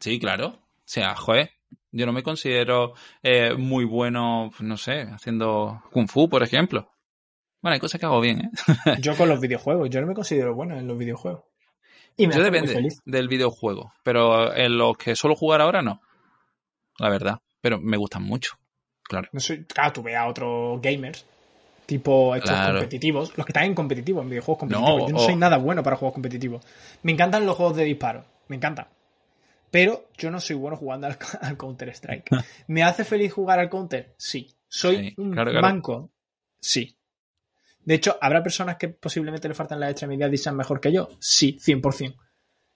Sí, 0.00 0.18
claro. 0.18 0.46
O 0.48 0.92
sea, 0.92 1.14
joder, 1.14 1.50
yo 1.92 2.06
no 2.06 2.12
me 2.12 2.22
considero 2.22 2.94
eh, 3.22 3.54
muy 3.54 3.84
bueno, 3.84 4.50
no 4.60 4.76
sé, 4.76 5.02
haciendo 5.02 5.82
kung 5.92 6.08
fu, 6.08 6.28
por 6.28 6.42
ejemplo. 6.42 6.90
Bueno, 7.62 7.74
hay 7.74 7.80
cosas 7.80 8.00
que 8.00 8.06
hago 8.06 8.20
bien, 8.20 8.40
¿eh? 8.40 8.50
Yo 9.00 9.16
con 9.16 9.28
los 9.28 9.38
videojuegos, 9.38 9.90
yo 9.90 10.00
no 10.00 10.06
me 10.06 10.14
considero 10.14 10.54
bueno 10.54 10.76
en 10.78 10.86
los 10.88 10.96
videojuegos. 10.98 11.44
Y 12.16 12.26
me 12.26 12.34
Yo 12.34 12.40
hace 12.40 12.50
muy 12.50 12.58
depende 12.60 12.74
feliz. 12.74 13.00
del 13.04 13.28
videojuego, 13.28 13.92
pero 14.02 14.54
en 14.56 14.76
los 14.78 14.96
que 14.96 15.14
suelo 15.14 15.36
jugar 15.36 15.60
ahora 15.60 15.82
no. 15.82 16.00
La 16.98 17.08
verdad. 17.10 17.38
Pero 17.60 17.78
me 17.78 17.96
gustan 17.98 18.22
mucho. 18.22 18.54
Claro. 19.04 19.28
No 19.32 19.40
soy, 19.40 19.64
claro, 19.66 19.92
tú 19.92 20.02
ve 20.02 20.16
a 20.16 20.26
otros 20.26 20.80
gamers, 20.80 21.26
tipo 21.98 22.34
estos 22.36 22.50
Claro. 22.50 22.74
competitivos, 22.78 23.36
los 23.36 23.44
que 23.44 23.50
están 23.50 23.64
en 23.64 23.74
competitivo, 23.74 24.22
en 24.22 24.30
videojuegos 24.30 24.60
competitivos. 24.60 24.98
No, 25.00 25.06
Yo 25.08 25.12
no 25.12 25.18
o- 25.18 25.24
soy 25.24 25.36
nada 25.36 25.56
bueno 25.58 25.82
para 25.82 25.96
juegos 25.96 26.14
competitivos. 26.14 26.64
Me 27.02 27.12
encantan 27.12 27.44
los 27.44 27.56
juegos 27.56 27.76
de 27.76 27.84
disparo, 27.84 28.24
me 28.48 28.56
encantan. 28.56 28.86
Pero 29.72 30.08
yo 30.16 30.30
no 30.30 30.40
soy 30.40 30.56
bueno 30.56 30.76
jugando 30.76 31.06
al, 31.08 31.18
al 31.42 31.56
Counter-Strike. 31.56 32.24
¿Me 32.68 32.82
hace 32.82 33.04
feliz 33.04 33.32
jugar 33.32 33.58
al 33.58 33.68
Counter? 33.68 34.14
Sí. 34.18 34.54
¿Soy 34.68 34.96
Sí, 35.10 35.14
un 35.18 35.32
claro, 35.32 35.50
claro. 35.50 35.66
manco? 35.66 36.10
Sí. 36.60 36.96
De 37.84 37.94
hecho, 37.94 38.16
¿habrá 38.20 38.42
personas 38.42 38.76
que 38.76 38.88
posiblemente 38.88 39.48
le 39.48 39.54
faltan 39.54 39.80
las 39.80 39.90
extremidades 39.90 40.40
y 40.40 40.42
sean 40.44 40.56
mejor 40.56 40.80
que 40.80 40.92
yo? 40.92 41.08
Sí, 41.18 41.58
100%. 41.60 42.14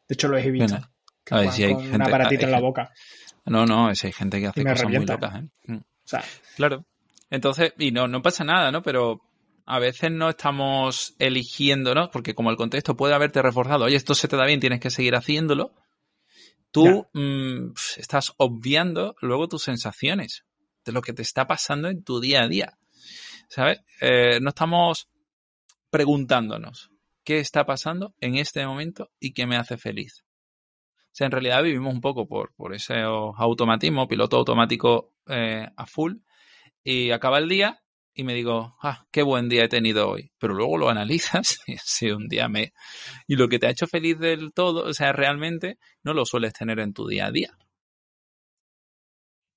De 0.09 0.13
hecho, 0.15 0.29
lo 0.29 0.37
he 0.39 0.51
visto. 0.51 0.73
Bueno, 0.75 0.91
que 1.25 1.35
a 1.35 1.39
ver, 1.39 1.49
hay 1.51 1.73
con 1.75 1.85
un 1.85 1.91
gente- 1.91 2.09
aparatito 2.09 2.41
hay 2.41 2.45
en 2.47 2.51
la 2.53 2.61
boca. 2.61 2.93
No, 3.47 3.65
no, 3.67 3.91
es, 3.91 4.03
hay 4.05 4.13
gente 4.13 4.41
que 4.41 4.47
hace 4.49 4.65
cosas 4.65 4.89
muy 4.89 5.05
locas, 5.07 5.35
¿eh? 5.37 5.47
Mm. 5.67 5.77
O 5.77 5.83
sea, 6.07 6.23
Claro. 6.57 6.85
Entonces, 7.31 7.73
y 7.79 7.91
no, 7.91 8.07
no 8.07 8.23
pasa 8.23 8.45
nada, 8.45 8.71
¿no? 8.71 8.83
Pero 8.83 9.21
a 9.67 9.79
veces 9.79 10.11
no 10.11 10.29
estamos 10.29 11.15
eligiendo, 11.19 11.95
¿no? 11.95 12.11
Porque 12.11 12.35
como 12.35 12.51
el 12.51 12.57
contexto 12.57 12.97
puede 12.97 13.15
haberte 13.15 13.43
reforzado, 13.43 13.85
oye, 13.85 13.97
esto 13.97 14.15
se 14.15 14.29
te 14.29 14.37
da 14.37 14.45
bien, 14.47 14.61
tienes 14.61 14.81
que 14.81 14.91
seguir 14.91 15.15
haciéndolo, 15.15 15.73
tú 16.71 17.07
mm, 17.13 17.73
estás 17.97 18.35
obviando 18.37 19.17
luego 19.21 19.49
tus 19.49 19.63
sensaciones 19.63 20.45
de 20.85 20.93
lo 20.93 21.01
que 21.01 21.13
te 21.13 21.23
está 21.23 21.47
pasando 21.47 21.89
en 21.89 22.05
tu 22.05 22.21
día 22.21 22.43
a 22.43 22.49
día. 22.49 22.79
¿Sabes? 23.49 23.81
Eh, 24.01 24.41
no 24.41 24.51
estamos 24.51 25.09
preguntándonos 25.91 26.91
qué 27.23 27.39
está 27.39 27.65
pasando 27.65 28.15
en 28.21 28.37
este 28.37 28.67
momento 28.67 29.11
y 29.21 29.33
qué 29.33 29.47
me 29.47 29.57
hace 29.57 29.77
feliz. 29.77 30.25
O 31.15 31.17
sea, 31.17 31.27
en 31.27 31.31
realidad 31.31 31.63
vivimos 31.63 31.95
un 31.95 32.01
poco 32.01 32.27
por, 32.27 32.53
por 32.55 32.75
ese 32.75 32.95
automatismo, 33.03 34.09
piloto 34.09 34.37
automático 34.37 35.13
eh, 35.29 35.69
a 35.77 35.87
full, 35.87 36.15
y 36.85 37.11
acaba 37.11 37.39
el 37.39 37.49
día 37.49 37.81
y 38.15 38.23
me 38.23 38.35
digo, 38.35 38.77
ah, 38.83 39.07
qué 39.11 39.23
buen 39.23 39.49
día 39.49 39.65
he 39.65 39.69
tenido 39.69 40.09
hoy. 40.09 40.31
Pero 40.39 40.55
luego 40.55 40.79
lo 40.79 40.89
analizas 40.89 41.59
y 41.67 41.77
sido 41.79 42.17
un 42.17 42.29
día 42.29 42.49
me... 42.49 42.73
Y 43.27 43.35
lo 43.37 43.49
que 43.49 43.59
te 43.59 43.67
ha 43.67 43.71
hecho 43.71 43.87
feliz 43.89 44.19
del 44.19 44.53
todo, 44.53 44.85
o 44.85 44.93
sea, 44.95 45.13
realmente 45.13 45.79
no 46.05 46.13
lo 46.15 46.25
sueles 46.25 46.53
tener 46.53 46.79
en 46.79 46.93
tu 46.93 47.09
día 47.09 47.27
a 47.27 47.33
día. 47.33 47.59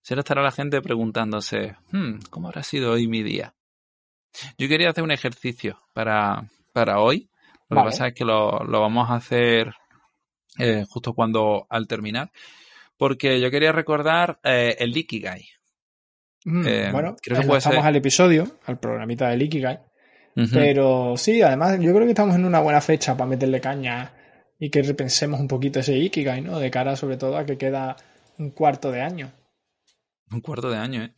Será 0.02 0.22
estará 0.22 0.42
la 0.42 0.52
gente 0.52 0.82
preguntándose, 0.82 1.76
"Hmm, 1.92 2.20
¿cómo 2.30 2.48
habrá 2.48 2.64
sido 2.64 2.94
hoy 2.94 3.08
mi 3.08 3.24
día? 3.24 3.54
Yo 4.58 4.68
quería 4.68 4.90
hacer 4.90 5.04
un 5.04 5.12
ejercicio 5.12 5.80
para, 5.94 6.50
para 6.74 7.00
hoy. 7.02 7.30
Lo 7.70 7.76
Vale. 7.76 7.88
que 7.88 7.92
pasa 7.92 8.08
es 8.08 8.14
que 8.14 8.24
lo, 8.24 8.64
lo 8.64 8.80
vamos 8.82 9.10
a 9.10 9.16
hacer 9.16 9.74
eh, 10.58 10.86
justo 10.88 11.14
cuando 11.14 11.68
al 11.70 11.88
terminar. 11.88 12.32
Porque 12.98 13.40
yo 13.42 13.52
quería 13.52 13.72
recordar 13.72 14.40
eh, 14.44 14.76
el 14.80 14.96
Ikigai. 14.96 15.48
Mm, 16.48 16.68
Eh, 16.68 16.90
bueno, 16.92 17.16
creo 17.22 17.42
que 17.42 17.48
puede 17.48 17.58
estamos 17.60 17.80
ser- 17.80 17.88
al 17.88 17.96
episodio, 17.96 18.48
al 18.66 18.80
programita 18.80 19.30
del 19.30 19.42
Ikigai. 19.44 19.80
Pero 20.54 21.16
sí, 21.18 21.42
además 21.42 21.80
yo 21.80 21.92
creo 21.94 22.06
que 22.06 22.10
estamos 22.12 22.36
en 22.36 22.46
una 22.46 22.60
buena 22.60 22.80
fecha 22.80 23.18
para 23.18 23.28
meterle 23.30 23.60
caña 23.60 24.14
y 24.60 24.70
que 24.70 24.84
repensemos 24.84 25.40
un 25.40 25.48
poquito 25.48 25.80
ese 25.80 25.98
Ikigai, 25.98 26.42
¿no? 26.42 26.60
De 26.60 26.70
cara 26.70 26.96
sobre 26.96 27.18
todo 27.18 27.38
a 27.38 27.46
que 27.46 27.58
queda 27.58 27.96
un 28.38 28.52
cuarto 28.52 28.92
de 28.92 29.02
año. 29.02 29.32
Un 30.32 30.42
cuarto 30.42 30.70
de 30.70 30.78
año, 30.78 31.04
¿eh? 31.04 31.14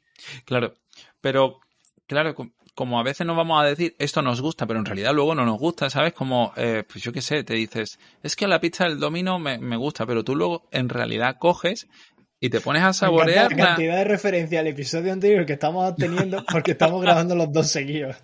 Claro. 0.45 0.73
Pero, 1.19 1.59
claro, 2.07 2.33
com- 2.33 2.53
como 2.75 2.97
a 2.97 3.03
veces 3.03 3.27
nos 3.27 3.35
vamos 3.35 3.61
a 3.61 3.65
decir, 3.65 3.93
esto 3.99 4.21
nos 4.21 4.39
gusta, 4.41 4.65
pero 4.65 4.79
en 4.79 4.85
realidad 4.85 5.13
luego 5.13 5.35
no 5.35 5.45
nos 5.45 5.59
gusta, 5.59 5.89
¿sabes? 5.89 6.13
Como, 6.13 6.53
eh, 6.55 6.83
pues 6.89 7.03
yo 7.03 7.11
qué 7.11 7.21
sé, 7.21 7.43
te 7.43 7.55
dices, 7.55 7.99
es 8.23 8.37
que 8.37 8.47
la 8.47 8.61
pizza 8.61 8.85
del 8.85 8.99
domino 9.01 9.37
me, 9.37 9.57
me 9.57 9.75
gusta, 9.75 10.05
pero 10.05 10.23
tú 10.23 10.33
luego 10.35 10.69
en 10.71 10.87
realidad 10.87 11.35
coges 11.39 11.87
y 12.39 12.49
te 12.49 12.62
pones 12.62 12.84
a 12.84 12.93
saborear 12.93 13.52
la 13.52 13.58
cantidad 13.65 13.97
de 13.97 14.04
referencia 14.06 14.62
al 14.62 14.67
episodio 14.67 15.12
anterior 15.12 15.45
que 15.45 15.54
estamos 15.54 15.95
teniendo 15.95 16.43
porque 16.52 16.71
estamos 16.71 17.02
grabando 17.02 17.36
los 17.36 17.52
dos 17.52 17.67
seguidos. 17.67 18.15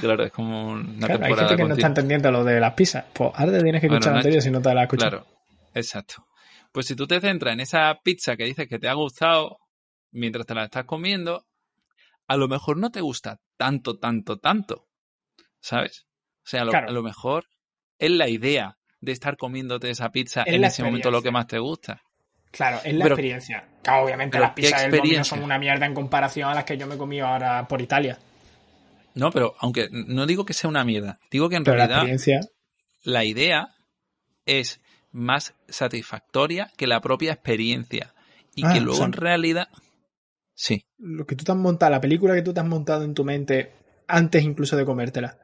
Claro, 0.00 0.24
es 0.24 0.32
como 0.32 0.68
una 0.72 1.06
Claro, 1.06 1.14
hay 1.14 1.20
temporada 1.20 1.48
gente 1.48 1.62
que 1.62 1.68
no 1.68 1.74
está 1.74 1.86
entendiendo 1.86 2.30
lo 2.30 2.44
de 2.44 2.60
las 2.60 2.74
pizzas. 2.74 3.04
Pues 3.12 3.30
ahora 3.34 3.52
te 3.52 3.62
tienes 3.62 3.80
que 3.80 3.86
escuchar 3.86 4.16
anterior 4.16 4.42
si 4.42 4.50
no 4.50 4.60
te 4.60 4.74
la 4.74 4.82
has 4.82 4.84
escuchado. 4.86 5.10
Claro, 5.10 5.26
exacto. 5.74 6.26
Pues 6.72 6.86
si 6.86 6.94
tú 6.94 7.06
te 7.06 7.20
centras 7.20 7.54
en 7.54 7.60
esa 7.60 7.98
pizza 8.02 8.36
que 8.36 8.44
dices 8.44 8.68
que 8.68 8.78
te 8.78 8.88
ha 8.88 8.94
gustado 8.94 9.58
mientras 10.10 10.46
te 10.46 10.54
la 10.54 10.64
estás 10.64 10.84
comiendo, 10.84 11.46
a 12.26 12.36
lo 12.36 12.46
mejor 12.48 12.76
no 12.76 12.90
te 12.90 13.00
gusta 13.00 13.40
tanto, 13.56 13.98
tanto, 13.98 14.38
tanto. 14.38 14.86
¿Sabes? 15.60 16.06
O 16.44 16.48
sea, 16.50 16.62
a 16.62 16.64
lo, 16.64 16.70
Claro. 16.70 16.88
a 16.88 16.92
lo 16.92 17.02
mejor 17.02 17.46
es 17.98 18.10
la 18.10 18.28
idea 18.28 18.76
de 19.00 19.12
estar 19.12 19.36
comiéndote 19.36 19.90
esa 19.90 20.10
pizza 20.10 20.42
Es 20.42 20.54
en 20.54 20.64
ese 20.64 20.82
momento 20.82 21.10
lo 21.10 21.22
que 21.22 21.30
más 21.30 21.46
te 21.46 21.58
gusta. 21.58 22.02
Claro, 22.50 22.78
es 22.84 22.94
la 22.94 23.04
Pero- 23.04 23.14
experiencia. 23.14 23.64
Claro, 23.82 24.04
obviamente 24.04 24.32
pero 24.32 24.44
las 24.44 24.54
¿qué 24.54 24.62
pizzas 24.62 24.80
del 24.82 24.90
domino 24.90 25.04
experiencia? 25.04 25.36
son 25.36 25.44
una 25.44 25.58
mierda 25.58 25.86
en 25.86 25.94
comparación 25.94 26.48
a 26.50 26.54
las 26.54 26.64
que 26.64 26.76
yo 26.76 26.86
me 26.86 26.94
he 26.96 26.98
comido 26.98 27.26
ahora 27.26 27.66
por 27.68 27.80
Italia. 27.80 28.18
No, 29.14 29.30
pero 29.30 29.54
aunque 29.60 29.88
no 29.90 30.26
digo 30.26 30.44
que 30.44 30.52
sea 30.54 30.68
una 30.70 30.84
mierda, 30.84 31.18
digo 31.30 31.48
que 31.48 31.56
en 31.56 31.64
Pero 31.64 31.76
la 31.78 31.86
realidad 31.86 32.12
experiencia. 32.14 32.40
la 33.04 33.24
idea 33.24 33.68
es 34.46 34.80
más 35.10 35.54
satisfactoria 35.68 36.70
que 36.76 36.86
la 36.86 37.00
propia 37.00 37.32
experiencia. 37.32 38.12
Y 38.54 38.64
Ah, 38.66 38.72
que 38.72 38.78
o 38.80 38.82
luego 38.82 38.96
sea- 38.98 39.06
en 39.06 39.12
realidad. 39.12 39.68
Sí, 40.54 40.84
Lo 40.98 41.24
que 41.26 41.36
tú 41.36 41.44
te 41.44 41.52
has 41.52 41.58
montado, 41.58 41.90
la 41.92 42.00
película 42.00 42.34
que 42.34 42.42
tú 42.42 42.52
te 42.52 42.60
has 42.60 42.66
montado 42.66 43.04
en 43.04 43.14
tu 43.14 43.24
mente 43.24 43.72
antes 44.08 44.42
incluso 44.42 44.76
de 44.76 44.84
comértela. 44.84 45.38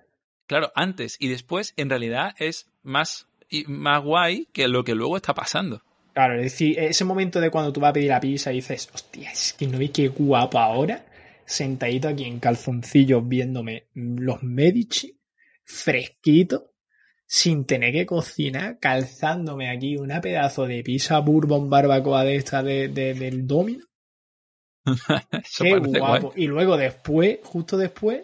claro, 0.47 0.71
antes 0.75 1.17
y 1.21 1.29
después 1.29 1.73
en 1.77 1.89
realidad 1.89 2.35
es 2.39 2.67
más, 2.83 3.27
y 3.49 3.65
más 3.67 4.03
guay 4.03 4.47
que 4.53 4.69
lo 4.69 4.85
que 4.85 4.95
luego 4.95 5.17
está 5.17 5.33
pasando. 5.35 5.83
Claro, 6.15 6.37
es 6.37 6.43
decir, 6.45 6.79
ese 6.79 7.05
momento 7.05 7.41
de 7.41 7.51
cuando 7.51 7.73
tú 7.73 7.81
vas 7.81 7.91
a 7.91 7.95
pedir 7.95 8.09
la 8.11 8.21
pizza 8.21 8.53
y 8.53 8.57
dices, 8.57 8.89
hostia, 8.95 9.33
es 9.33 9.53
que 9.53 9.67
no 9.67 9.79
veis 9.79 9.91
qué 9.91 10.09
guapo 10.09 10.59
ahora, 10.61 11.05
sentadito 11.45 12.07
aquí 12.09 12.25
en 12.25 12.39
calzoncillos 12.39 13.27
viéndome 13.29 13.89
los 13.95 14.43
Medici, 14.45 15.19
fresquito, 15.65 16.71
sin 17.27 17.65
tener 17.65 17.93
que 17.93 18.07
cocinar, 18.07 18.79
calzándome 18.79 19.69
aquí 19.71 19.97
una 19.97 20.21
pedazo 20.21 20.67
de 20.67 20.85
pizza 20.85 21.19
bourbon 21.19 21.69
barbacoa 21.69 22.23
de 22.25 22.37
esta 22.37 22.63
de, 22.63 22.89
de- 22.89 23.15
del 23.15 23.47
Domino. 23.47 23.85
Qué 25.59 25.79
guay. 25.79 26.01
guapo. 26.01 26.33
Y 26.37 26.47
luego 26.47 26.77
después, 26.77 27.39
justo 27.43 27.77
después, 27.77 28.23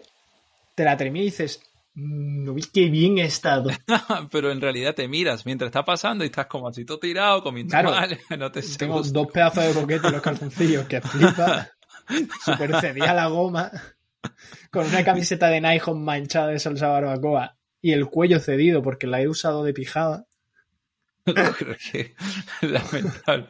te 0.75 0.85
la 0.85 0.95
terminas 0.95 1.23
y 1.23 1.25
dices, 1.31 1.59
"Mm, 1.59 1.70
no 1.93 2.53
veis 2.53 2.67
qué 2.67 2.89
bien 2.89 3.17
he 3.17 3.23
estado. 3.25 3.69
Pero 4.31 4.51
en 4.51 4.61
realidad 4.61 4.95
te 4.95 5.07
miras 5.07 5.45
mientras 5.45 5.67
está 5.69 5.83
pasando 5.83 6.23
y 6.23 6.27
estás 6.27 6.47
como 6.47 6.67
así 6.67 6.85
todo 6.85 6.99
tirado, 6.99 7.43
comiendo 7.43 7.71
Claro. 7.71 7.91
mal, 7.91 8.19
no 8.39 8.51
te 8.51 8.61
Tengo 8.61 8.97
gusta. 8.99 9.13
dos 9.13 9.27
pedazos 9.31 9.63
de 9.65 9.73
boquete 9.73 10.07
en 10.07 10.13
los 10.13 10.21
calzoncillos 10.21 10.85
que 10.87 11.01
flipa. 11.01 11.69
Super 12.45 12.79
cedía 12.79 13.13
la 13.13 13.27
goma. 13.27 13.71
Con 14.71 14.85
una 14.85 15.03
camiseta 15.03 15.47
de 15.49 15.61
Nike 15.61 15.93
manchada 15.93 16.47
de 16.47 16.59
salsa 16.59 16.87
barbacoa. 16.87 17.57
Y 17.81 17.93
el 17.93 18.05
cuello 18.07 18.39
cedido 18.39 18.81
porque 18.83 19.07
la 19.07 19.21
he 19.21 19.27
usado 19.27 19.63
de 19.63 19.73
pijada. 19.73 20.25
Creo 21.25 21.75
que 21.91 22.15
lamentable. 22.61 23.47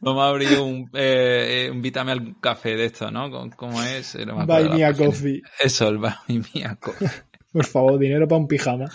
Vamos 0.00 0.22
a 0.22 0.28
abrir 0.28 0.58
un, 0.60 0.88
eh, 0.94 1.70
un 1.72 2.08
al 2.08 2.36
café 2.40 2.76
de 2.76 2.84
esto, 2.86 3.10
¿no? 3.10 3.30
¿Cómo- 3.30 3.50
¿Cómo 3.56 3.82
es? 3.82 4.14
No 4.26 4.46
Buy 4.46 4.68
me 4.68 4.84
a 4.84 4.92
coffee. 4.94 5.42
Eso, 5.58 5.88
el 5.88 5.98
Buy 5.98 6.12
Me 6.54 6.64
a 6.64 6.76
Coffee. 6.76 7.08
Por 7.52 7.64
favor, 7.64 7.98
dinero 7.98 8.28
para 8.28 8.40
un 8.40 8.48
pijama. 8.48 8.86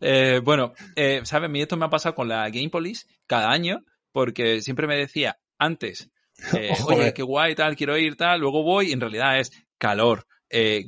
Eh, 0.00 0.40
bueno, 0.42 0.72
eh, 0.96 1.20
¿sabes? 1.24 1.46
A 1.46 1.48
mí 1.52 1.60
esto 1.62 1.76
me 1.76 1.84
ha 1.84 1.90
pasado 1.90 2.14
con 2.14 2.28
la 2.28 2.48
Game 2.50 2.70
Police 2.70 3.06
cada 3.26 3.50
año, 3.50 3.84
porque 4.10 4.60
siempre 4.62 4.86
me 4.86 4.96
decía 4.96 5.38
antes, 5.58 6.10
eh, 6.54 6.72
Oh, 6.82 6.86
oye, 6.94 7.12
qué 7.14 7.22
guay, 7.22 7.54
tal, 7.54 7.76
quiero 7.76 7.96
ir, 7.96 8.16
tal, 8.16 8.40
luego 8.40 8.62
voy, 8.62 8.88
y 8.88 8.92
en 8.92 9.00
realidad 9.00 9.38
es 9.38 9.52
calor, 9.78 10.26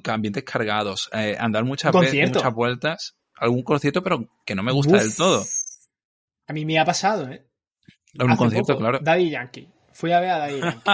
ambientes 0.08 0.42
cargados, 0.44 1.08
andar 1.38 1.64
muchas 1.64 1.92
veces, 1.92 2.28
muchas 2.30 2.54
vueltas, 2.54 3.16
algún 3.36 3.62
concierto, 3.62 4.02
pero 4.02 4.26
que 4.44 4.54
no 4.54 4.62
me 4.62 4.72
gusta 4.72 4.96
Uf. 4.96 5.02
del 5.02 5.14
todo. 5.14 5.44
A 6.46 6.52
mí 6.52 6.64
me 6.64 6.78
ha 6.78 6.84
pasado, 6.84 7.28
¿eh? 7.30 7.46
Un 8.18 8.30
Hace 8.30 8.38
concierto, 8.38 8.66
poco, 8.74 8.80
claro. 8.80 8.98
Daddy 9.00 9.30
Yankee. 9.30 9.68
Fui 9.92 10.12
a 10.12 10.20
ver 10.20 10.30
a 10.30 10.38
Daddy 10.38 10.60
Yankee. 10.60 10.90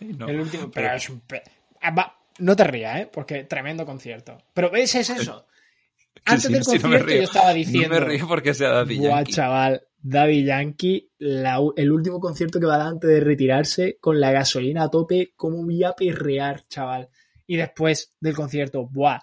No. 0.18 0.28
El 0.28 0.40
último. 0.40 0.70
Pero 0.70 0.92
es 0.94 1.08
un. 1.08 1.20
pe- 1.20 1.42
Ah, 1.80 2.14
No 2.38 2.56
te 2.56 2.64
rías, 2.64 3.00
¿eh? 3.00 3.10
Porque 3.12 3.44
tremendo 3.44 3.84
concierto. 3.86 4.38
Pero 4.54 4.70
ves, 4.70 4.94
es 4.94 5.10
eso. 5.10 5.46
Antes 6.24 6.44
Sí, 6.44 6.52
del 6.52 6.64
sí, 6.64 6.70
no 6.78 6.88
me 6.88 6.98
concierto 7.00 7.06
río. 7.06 7.16
yo 7.18 7.22
estaba 7.24 7.52
diciendo. 7.52 7.88
No 7.88 8.00
me 8.06 8.06
río 8.12 8.28
porque 8.28 8.54
sea 8.54 8.68
Daddy 8.70 8.98
Buah, 8.98 9.08
Yankee. 9.18 9.32
chaval, 9.32 9.82
Daddy 9.98 10.44
Yankee, 10.44 11.10
la 11.18 11.58
el 11.76 11.90
último 11.92 12.20
concierto 12.20 12.60
que 12.60 12.66
va 12.66 12.74
a 12.76 12.78
dar 12.78 12.86
antes 12.88 13.10
de 13.10 13.20
retirarse, 13.20 13.96
con 14.00 14.20
la 14.20 14.30
gasolina 14.30 14.84
a 14.84 14.90
tope, 14.90 15.32
como 15.36 15.64
voy 15.64 15.82
a 15.84 15.92
perrear, 15.92 16.62
chaval. 16.68 17.08
Y 17.46 17.56
después 17.56 18.14
del 18.20 18.34
concierto, 18.34 18.86
buah, 18.86 19.18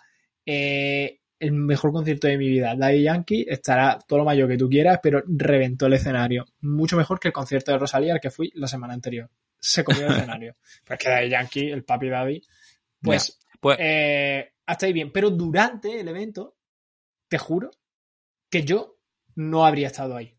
eh, 0.45 1.19
el 1.39 1.51
mejor 1.53 1.91
concierto 1.93 2.27
de 2.27 2.37
mi 2.37 2.49
vida. 2.49 2.75
Daddy 2.75 3.03
Yankee 3.03 3.45
estará 3.47 3.97
todo 4.05 4.19
lo 4.19 4.25
mayor 4.25 4.49
que 4.49 4.57
tú 4.57 4.67
quieras, 4.67 4.99
pero 5.01 5.23
reventó 5.25 5.85
el 5.85 5.93
escenario. 5.93 6.45
Mucho 6.61 6.97
mejor 6.97 7.19
que 7.19 7.29
el 7.29 7.33
concierto 7.33 7.71
de 7.71 7.77
Rosalía 7.77 8.13
al 8.13 8.19
que 8.19 8.29
fui 8.31 8.51
la 8.55 8.67
semana 8.67 8.93
anterior. 8.93 9.29
Se 9.57 9.83
comió 9.83 10.07
el 10.07 10.13
escenario. 10.17 10.55
Pero 10.83 10.97
es 10.97 11.03
que 11.03 11.09
Daddy 11.09 11.29
Yankee, 11.29 11.69
el 11.71 11.83
papi 11.85 12.09
Daddy, 12.09 12.41
pues, 13.01 13.39
Pues 13.59 13.77
eh, 13.79 14.53
hasta 14.65 14.85
ahí 14.85 14.93
bien. 14.93 15.11
Pero 15.11 15.29
durante 15.29 15.99
el 15.99 16.07
evento, 16.07 16.57
te 17.27 17.37
juro 17.37 17.71
que 18.49 18.63
yo 18.63 18.99
no 19.35 19.65
habría 19.65 19.87
estado 19.87 20.15
ahí. 20.15 20.37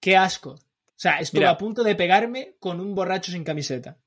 Qué 0.00 0.16
asco. 0.16 0.50
O 0.50 0.60
sea, 1.00 1.18
estuve 1.20 1.40
Mira. 1.40 1.50
a 1.52 1.58
punto 1.58 1.82
de 1.82 1.94
pegarme 1.94 2.56
con 2.58 2.80
un 2.80 2.94
borracho 2.94 3.30
sin 3.32 3.44
camiseta. 3.44 3.98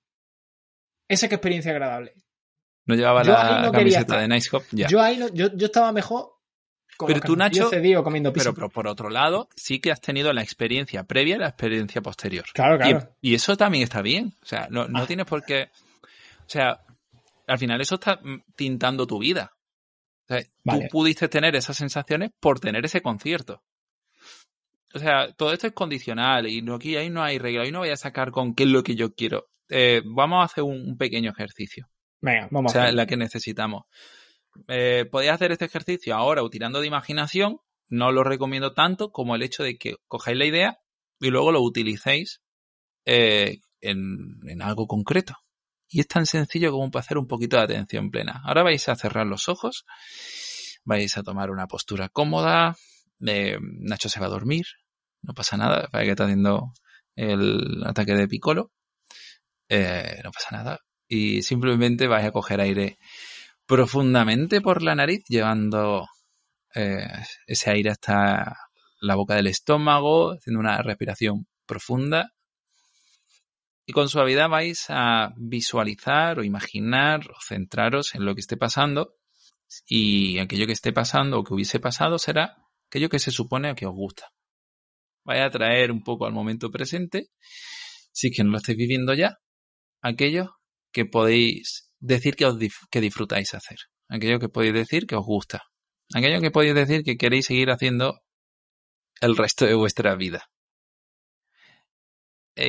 Esa 1.08 1.28
qué 1.28 1.36
experiencia 1.36 1.72
agradable. 1.72 2.14
no 2.86 2.96
llevaba 2.96 3.24
yo 3.24 3.32
la 3.34 3.62
no 3.64 3.72
camiseta 3.72 4.20
de 4.20 4.28
Nice 4.28 4.50
Hop. 4.56 4.64
Ya. 4.72 4.88
Yo 4.88 5.02
ahí 5.02 5.18
no, 5.18 5.28
yo, 5.30 5.54
yo 5.56 5.66
estaba 5.68 5.92
mejor 5.92 6.38
con 6.98 7.08
Pero 7.08 7.20
tú, 7.22 7.36
Nacho, 7.36 7.70
cedidos 7.70 8.04
comiendo 8.04 8.32
pizza. 8.32 8.46
Pero, 8.46 8.56
pero 8.56 8.70
por 8.70 8.88
otro 8.88 9.10
lado, 9.10 9.50
sí 9.56 9.80
que 9.80 9.92
has 9.92 10.00
tenido 10.02 10.32
la 10.34 10.42
experiencia 10.44 11.04
previa 11.04 11.36
y 11.36 11.40
la 11.40 11.48
experiencia 11.48 12.02
posterior. 12.02 12.46
claro, 12.54 12.76
Y- 12.76 12.90
claro. 12.90 13.16
Y, 13.22 13.36
eso 13.36 13.58
también 13.58 13.84
está 13.84 14.02
bien. 14.02 14.34
O 14.42 14.46
sea, 14.46 14.68
no, 14.70 14.88
no 14.88 15.00
Ah. 15.04 15.08
tienes 15.08 15.26
por 15.26 15.44
qué. 15.44 15.70
O 16.04 16.50
sea, 16.50 16.82
al 17.52 17.60
final 17.60 17.82
eso 17.82 17.96
está 17.96 18.20
mm, 18.24 18.44
tintando 18.56 19.06
tu 19.06 19.20
vida. 19.20 19.52
O 20.24 20.34
sea, 20.34 20.44
Vale. 20.64 20.84
Tú 20.86 20.88
pudiste 20.92 21.28
tener 21.28 21.56
esas 21.56 21.76
sensaciones 21.78 22.32
por 22.40 22.60
tener 22.60 22.86
ese 22.86 23.02
concierto. 23.02 23.62
O 24.94 25.00
sea, 25.00 25.32
todo 25.34 25.54
esto 25.54 25.68
es 25.68 25.74
condicional 25.74 26.48
y 26.48 26.64
aquí 26.72 26.96
ahí 26.98 27.10
no 27.10 27.24
hay 27.24 27.38
regla. 27.38 27.64
Ahí 27.64 27.72
no 27.72 27.80
voy 27.80 27.90
a 27.90 27.98
sacar 27.98 28.32
con 28.32 28.54
qué 28.56 28.64
es 28.64 28.70
lo 28.70 28.84
que 28.84 28.96
yo 28.96 29.14
quiero. 29.14 29.50
Eh, 29.70 30.02
vamos 30.06 30.42
a 30.42 30.46
hacer 30.46 30.64
un, 30.64 30.82
un 30.90 30.98
pequeño 30.98 31.32
ejercicio. 31.32 31.88
Venga, 32.22 32.48
O 32.48 32.50
vamos 32.52 32.72
a 32.72 32.74
sea, 32.74 32.84
hacer. 32.84 32.96
la 32.96 33.06
que 33.06 33.18
necesitamos. 33.18 33.84
Eh, 34.68 35.06
podéis 35.10 35.32
hacer 35.32 35.52
este 35.52 35.66
ejercicio 35.66 36.16
ahora 36.16 36.44
o 36.44 36.50
tirando 36.50 36.82
de 36.82 36.88
imaginación. 36.88 37.60
No 37.90 38.12
lo 38.12 38.24
recomiendo 38.24 38.74
tanto 38.74 39.12
como 39.12 39.36
el 39.36 39.44
hecho 39.44 39.64
de 39.64 39.78
que 39.78 39.96
cojáis 40.08 40.38
la 40.38 40.46
idea 40.46 40.78
y 41.20 41.30
luego 41.30 41.52
lo 41.52 41.62
utilicéis 41.62 42.42
eh, 43.06 43.60
en, 43.82 44.40
en 44.48 44.62
algo 44.62 44.88
concreto. 44.88 45.36
Y 45.92 46.00
es 46.00 46.08
tan 46.08 46.26
sencillo 46.26 46.72
como 46.72 46.90
para 46.90 47.02
hacer 47.02 47.18
un 47.18 47.28
poquito 47.28 47.58
de 47.58 47.64
atención 47.64 48.12
plena. 48.12 48.42
Ahora 48.46 48.64
vais 48.64 48.88
a 48.88 48.96
cerrar 48.96 49.28
los 49.28 49.50
ojos, 49.50 49.86
vais 50.86 51.18
a 51.18 51.24
tomar 51.24 51.52
una 51.52 51.68
postura 51.68 52.08
cómoda. 52.08 52.78
eh, 53.28 53.58
Nacho 53.62 54.08
se 54.10 54.22
va 54.22 54.28
a 54.28 54.30
dormir, 54.30 54.66
no 55.22 55.34
pasa 55.34 55.58
nada, 55.58 55.90
para 55.92 56.06
que 56.06 56.12
está 56.12 56.24
haciendo 56.24 56.74
el 57.16 57.84
ataque 57.86 58.14
de 58.16 58.28
picolo. 58.28 58.72
Eh, 59.70 60.22
no 60.24 60.32
pasa 60.32 60.56
nada. 60.56 60.80
Y 61.10 61.42
simplemente 61.42 62.08
vais 62.08 62.26
a 62.26 62.32
coger 62.32 62.62
aire 62.62 62.98
profundamente 63.66 64.62
por 64.62 64.82
la 64.84 64.96
nariz, 64.96 65.24
llevando 65.28 66.08
eh, 66.74 67.06
ese 67.48 67.72
aire 67.72 67.90
hasta 67.90 68.58
la 69.02 69.16
boca 69.16 69.36
del 69.36 69.48
estómago, 69.48 70.34
haciendo 70.34 70.62
una 70.62 70.82
respiración 70.82 71.48
profunda. 71.66 72.32
Y 73.92 73.94
con 73.94 74.08
suavidad 74.08 74.48
vais 74.48 74.86
a 74.88 75.34
visualizar 75.36 76.40
o 76.40 76.46
imaginar 76.46 77.30
o 77.30 77.36
centraros 77.46 78.16
en 78.16 78.24
lo 78.24 78.34
que 78.34 78.40
esté 78.40 78.56
pasando. 78.56 79.18
Y 79.86 80.40
aquello 80.40 80.66
que 80.66 80.72
esté 80.72 80.94
pasando 80.94 81.38
o 81.38 81.44
que 81.44 81.54
hubiese 81.54 81.82
pasado 81.82 82.18
será 82.18 82.56
aquello 82.88 83.10
que 83.10 83.20
se 83.20 83.32
supone 83.32 83.76
que 83.76 83.86
os 83.86 83.94
gusta. 83.94 84.30
Vais 85.26 85.42
a 85.42 85.50
traer 85.50 85.92
un 85.92 86.04
poco 86.04 86.26
al 86.26 86.32
momento 86.32 86.72
presente, 86.72 87.32
si 88.14 88.32
que 88.32 88.46
no 88.46 88.52
lo 88.52 88.60
estáis 88.60 88.78
viviendo 88.78 89.14
ya, 89.14 89.40
aquello 90.02 90.56
que 90.94 91.04
podéis 91.04 91.92
decir 92.00 92.38
que, 92.38 92.46
os 92.46 92.56
que 92.90 93.02
disfrutáis 93.02 93.54
hacer. 93.54 93.80
Aquello 94.08 94.40
que 94.40 94.48
podéis 94.48 94.74
decir 94.74 95.06
que 95.06 95.18
os 95.18 95.26
gusta. 95.26 95.64
Aquello 96.14 96.40
que 96.40 96.52
podéis 96.52 96.76
decir 96.76 97.04
que 97.04 97.18
queréis 97.18 97.48
seguir 97.48 97.72
haciendo 97.72 98.22
el 99.20 99.36
resto 99.36 99.66
de 99.66 99.74
vuestra 99.74 100.16
vida. 100.16 100.50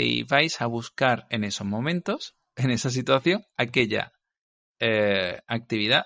Y 0.01 0.25
vais 0.25 0.61
a 0.61 0.67
buscar 0.67 1.27
en 1.31 1.45
esos 1.45 1.67
momentos, 1.67 2.37
en 2.57 2.71
esa 2.71 2.91
situación, 2.91 3.45
aquella 3.57 4.13
eh, 4.79 5.41
actividad, 5.47 6.05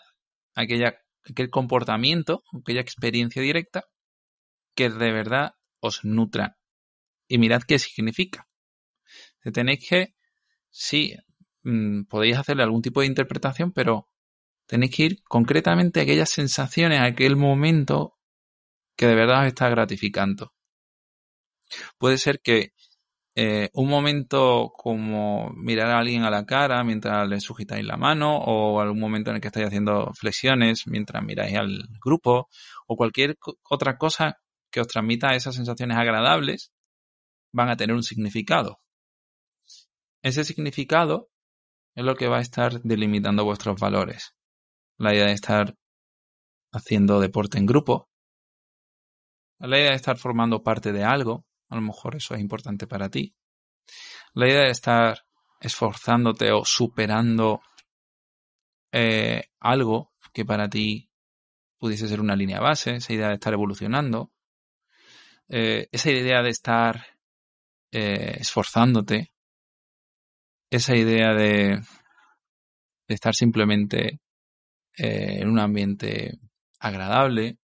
aquella, 0.55 0.99
aquel 1.29 1.51
comportamiento, 1.51 2.43
aquella 2.61 2.81
experiencia 2.81 3.43
directa 3.43 3.85
que 4.75 4.91
de 4.91 5.13
verdad 5.13 5.53
os 5.81 6.05
nutra. 6.05 6.59
Y 7.29 7.39
mirad 7.39 7.63
qué 7.63 7.79
significa. 7.79 8.49
Tenéis 9.53 9.87
que, 9.89 10.15
sí, 10.71 11.15
mm, 11.63 12.05
podéis 12.05 12.37
hacerle 12.37 12.63
algún 12.63 12.83
tipo 12.83 13.01
de 13.01 13.07
interpretación, 13.07 13.73
pero 13.73 14.09
tenéis 14.67 14.95
que 14.95 15.03
ir 15.05 15.23
concretamente 15.25 16.01
a 16.01 16.03
aquellas 16.03 16.31
sensaciones, 16.31 17.01
a 17.01 17.05
aquel 17.05 17.37
momento 17.37 18.19
que 18.97 19.07
de 19.07 19.15
verdad 19.15 19.43
os 19.43 19.47
está 19.47 19.69
gratificando. 19.69 20.53
Puede 21.99 22.19
ser 22.19 22.41
que 22.41 22.73
eh, 23.39 23.69
un 23.75 23.91
momento 23.91 24.73
como 24.75 25.51
mirar 25.51 25.91
a 25.91 25.99
alguien 25.99 26.23
a 26.25 26.31
la 26.31 26.47
cara 26.47 26.83
mientras 26.85 27.29
le 27.29 27.39
sujetáis 27.39 27.85
la 27.85 27.99
mano 27.99 28.39
o 28.39 28.81
algún 28.81 28.99
momento 28.99 29.29
en 29.29 29.37
el 29.37 29.43
que 29.43 29.49
estáis 29.49 29.67
haciendo 29.67 30.11
flexiones 30.15 30.87
mientras 30.87 31.23
miráis 31.23 31.55
al 31.55 31.87
grupo 32.03 32.49
o 32.87 32.97
cualquier 32.97 33.37
otra 33.69 33.99
cosa 33.99 34.39
que 34.71 34.81
os 34.81 34.89
transmita 34.89 35.35
esas 35.35 35.55
sensaciones 35.55 35.99
agradables 35.99 36.73
van 37.53 37.69
a 37.69 37.77
tener 37.77 37.95
un 37.95 38.03
significado. 38.03 38.81
Ese 40.23 40.43
significado 40.43 41.29
es 41.95 42.05
lo 42.05 42.17
que 42.17 42.29
va 42.29 42.39
a 42.39 42.43
estar 42.43 42.81
delimitando 42.83 43.45
vuestros 43.45 43.79
valores. 43.79 44.35
la 44.99 45.15
idea 45.15 45.27
de 45.27 45.33
estar 45.33 45.75
haciendo 46.73 47.21
deporte 47.21 47.59
en 47.59 47.67
grupo, 47.67 48.09
la 49.59 49.79
idea 49.79 49.91
de 49.91 49.97
estar 49.97 50.17
formando 50.17 50.63
parte 50.63 50.93
de 50.93 51.05
algo, 51.05 51.45
a 51.69 51.77
lo 51.77 51.83
mejor 51.83 52.17
eso 52.17 52.35
es 52.35 52.41
importante 52.41 52.87
para 52.87 53.09
ti, 53.11 53.35
la 54.35 54.49
idea 54.49 54.63
de 54.63 54.71
estar 54.71 55.25
esforzándote 55.61 56.53
o 56.53 56.65
superando 56.65 57.61
eh, 58.93 59.45
algo 59.61 60.13
que 60.33 60.45
para 60.45 60.69
ti 60.69 61.11
pudiese 61.79 62.09
ser 62.09 62.21
una 62.21 62.37
línea 62.37 62.61
base, 62.61 62.97
esa 62.97 63.13
idea 63.13 63.29
de 63.29 63.35
estar 63.35 63.53
evolucionando, 63.53 64.33
eh, 65.49 65.89
esa 65.93 66.11
idea 66.11 66.43
de 66.43 66.51
estar 66.51 67.07
eh, 67.93 68.37
esforzándote, 68.39 69.33
esa 70.71 70.97
idea 70.97 71.33
de, 71.35 71.81
de 73.09 73.15
estar 73.15 73.35
simplemente 73.35 74.21
en 74.99 75.51
un 75.51 75.59
ambiente 75.59 76.39
agradable, 76.79 77.59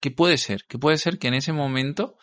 ¿qué 0.00 0.10
puede 0.10 0.38
ser? 0.38 0.64
¿Qué 0.66 0.78
puede 0.78 0.96
ser 0.96 1.18
que 1.18 1.28
en 1.28 1.34
ese 1.34 1.52
momento 1.52 2.16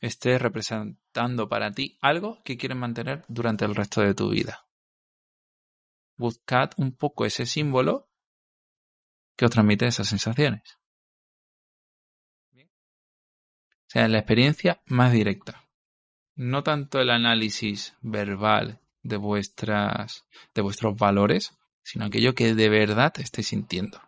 estés 0.00 0.40
representando 0.40 1.48
para 1.48 1.70
ti 1.72 1.98
algo 2.00 2.42
que 2.42 2.56
quieres 2.56 2.78
mantener 2.78 3.24
durante 3.28 3.64
el 3.64 3.74
resto 3.74 4.00
de 4.00 4.14
tu 4.14 4.30
vida? 4.30 4.66
Buscad 6.16 6.70
un 6.76 6.92
poco 6.92 7.24
ese 7.24 7.46
símbolo 7.46 8.10
que 9.36 9.46
os 9.46 9.50
transmite 9.50 9.86
esas 9.86 10.08
sensaciones. 10.08 10.62
O 13.90 13.92
sea, 13.92 14.06
la 14.06 14.18
experiencia 14.18 14.82
más 14.86 15.12
directa. 15.12 15.68
No 16.36 16.62
tanto 16.62 17.00
el 17.00 17.10
análisis 17.10 17.96
verbal 18.02 18.80
de 19.02 19.16
vuestras, 19.16 20.26
de 20.54 20.62
vuestros 20.62 20.96
valores, 20.96 21.58
sino 21.82 22.04
aquello 22.04 22.34
que 22.34 22.54
de 22.54 22.68
verdad 22.68 23.12
estéis 23.18 23.48
sintiendo. 23.48 24.00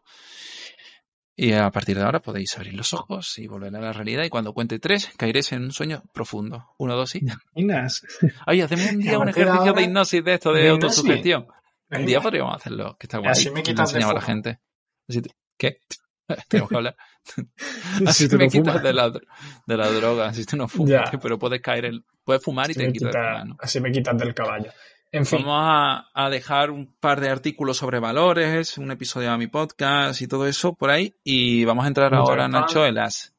Y 1.35 1.53
a 1.53 1.71
partir 1.71 1.97
de 1.97 2.05
ahora 2.05 2.21
podéis 2.21 2.57
abrir 2.57 2.75
los 2.75 2.93
ojos 2.93 3.39
y 3.39 3.47
volver 3.47 3.75
a 3.75 3.81
la 3.81 3.93
realidad. 3.93 4.23
Y 4.25 4.29
cuando 4.29 4.53
cuente 4.53 4.79
tres, 4.79 5.11
caeréis 5.17 5.51
en 5.53 5.63
un 5.65 5.73
sueño 5.73 6.03
profundo. 6.13 6.67
Uno, 6.79 6.95
dos 6.95 7.15
y. 7.15 7.21
Inés. 7.55 8.03
Oye, 8.47 8.63
hacemos 8.63 8.87
un 8.93 8.99
día 9.01 9.19
un 9.19 9.29
ejercicio 9.29 9.73
de 9.73 9.83
hipnosis 9.83 10.25
de 10.25 10.35
esto, 10.35 10.53
de, 10.53 10.63
¿De 10.65 10.69
autosugestión. 10.69 11.47
Un 11.91 12.07
día 12.07 12.21
podríamos 12.21 12.57
hacerlo, 12.57 12.97
que 12.99 13.07
está 13.07 13.19
guay. 13.19 13.31
Así 13.31 13.51
me 13.51 13.63
quitas 13.63 13.93
de 13.93 14.03
a 14.03 14.13
la 14.13 14.21
gente. 14.21 14.61
Así 15.09 15.21
te- 15.23 15.31
¿Qué? 15.59 15.79
Tenemos 16.49 16.71
que 16.71 16.77
hablar. 16.77 16.97
Si 17.25 18.05
Así 18.07 18.29
te 18.29 18.37
me 18.37 18.49
quitas 18.49 18.75
fumas. 18.77 18.83
de 18.83 18.93
la, 18.95 19.11
de 19.11 19.77
la 19.77 19.89
droga. 19.91 20.33
Si 20.33 20.45
tú 20.47 20.57
no 20.57 20.69
fumas, 20.69 21.11
Ya. 21.13 21.19
pero 21.21 21.39
puedes 21.39 21.61
caer 21.61 21.87
en. 21.87 22.05
Puedes 22.25 22.43
fumar 22.43 22.69
y 22.69 22.73
Así 22.73 22.81
te 22.81 22.93
quitas 22.93 23.13
de 23.13 23.19
la 23.21 23.33
mano. 23.39 23.57
así 23.61 23.81
me 23.81 23.91
quitas 23.93 24.17
del 24.19 24.33
caballo. 24.35 24.71
En 25.15 25.27
fin, 25.27 25.41
Vamos 25.45 25.61
a, 25.63 26.07
a 26.15 26.31
dejar 26.31 26.71
un 26.71 26.87
par 26.99 27.21
de 27.21 27.29
artículos 27.29 27.77
sobre 27.77 27.99
valores, 27.99 28.79
un 28.79 28.91
episodio 28.91 29.31
de 29.31 29.37
mi 29.37 29.47
podcast 29.47 30.23
y 30.23 30.27
todo 30.27 30.47
eso 30.47 30.73
por 30.73 30.89
ahí. 30.91 31.15
Y 31.23 31.67
vamos 31.67 31.85
a 31.85 31.89
entrar 31.89 32.11
Mucho 32.13 32.23
ahora. 32.23 32.49
Nacho, 32.49 32.87
en 32.87 32.95
las 32.95 33.35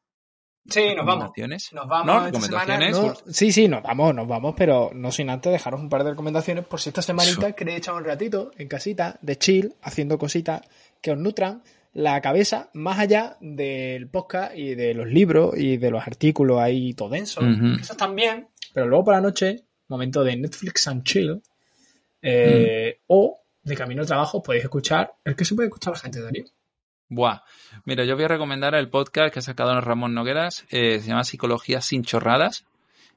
sí, 0.70 0.94
nos 0.96 1.04
vamos. 1.06 1.32
Nos 1.74 1.88
vamos 1.88 2.06
No, 2.06 2.26
recomendaciones. 2.26 2.92
No, 3.00 3.14
sí, 3.28 3.52
sí, 3.52 3.68
nos 3.68 3.82
vamos, 3.82 4.14
nos 4.14 4.28
vamos, 4.28 4.54
pero 4.56 4.92
no 4.94 5.12
sin 5.12 5.32
antes 5.32 5.52
dejaros 5.52 5.82
un 5.82 5.90
par 5.90 6.04
de 6.04 6.12
recomendaciones 6.12 6.64
por 6.66 6.80
si 6.80 6.90
esta 6.90 7.02
semanita 7.02 7.48
Eso. 7.48 7.56
queréis 7.56 7.80
echar 7.80 7.96
un 7.96 8.06
ratito 8.06 8.52
en 8.58 8.68
casita, 8.68 9.18
de 9.22 9.36
chill, 9.38 9.74
haciendo 9.82 10.20
cositas 10.20 10.62
que 11.02 11.12
os 11.12 11.18
nutran 11.18 11.64
la 11.92 12.22
cabeza 12.22 12.70
más 12.74 13.00
allá 13.00 13.38
del 13.42 14.08
podcast 14.10 14.56
y 14.56 14.76
de 14.76 14.94
los 14.94 15.08
libros 15.08 15.58
y 15.58 15.78
de 15.78 15.90
los 15.90 16.06
artículos 16.06 16.60
ahí 16.60 16.94
todo 16.94 17.10
denso. 17.10 17.42
Ujú. 17.42 17.80
Eso 17.82 17.96
también, 17.96 18.48
pero 18.74 18.86
luego 18.88 19.06
por 19.06 19.16
la 19.16 19.22
noche, 19.22 19.66
momento 19.88 20.24
de 20.24 20.38
Netflix 20.38 20.88
and 20.88 21.04
chill, 21.04 21.42
eh, 22.24 23.02
o 23.08 23.40
de 23.62 23.76
camino 23.76 24.02
al 24.02 24.08
trabajo 24.08 24.42
podéis 24.42 24.64
escuchar 24.64 25.14
el 25.24 25.36
que 25.36 25.46
se 25.46 25.54
puede 25.56 25.68
escuchar 25.68 25.94
la 25.94 26.00
gente, 26.00 26.20
Darío. 26.22 26.46
Buah. 27.10 27.42
Mira, 27.86 28.06
yo 28.06 28.16
voy 28.16 28.26
a 28.26 28.30
recomendar 28.30 28.74
el 28.76 28.90
podcast 28.90 29.32
que 29.32 29.40
ha 29.40 29.44
sacado 29.44 29.80
Ramón 29.82 30.14
Nogueras. 30.16 30.66
eh, 30.72 31.00
se 31.00 31.08
llama 31.10 31.24
Psicología 31.24 31.80
sin 31.82 32.04
chorradas. 32.04 32.66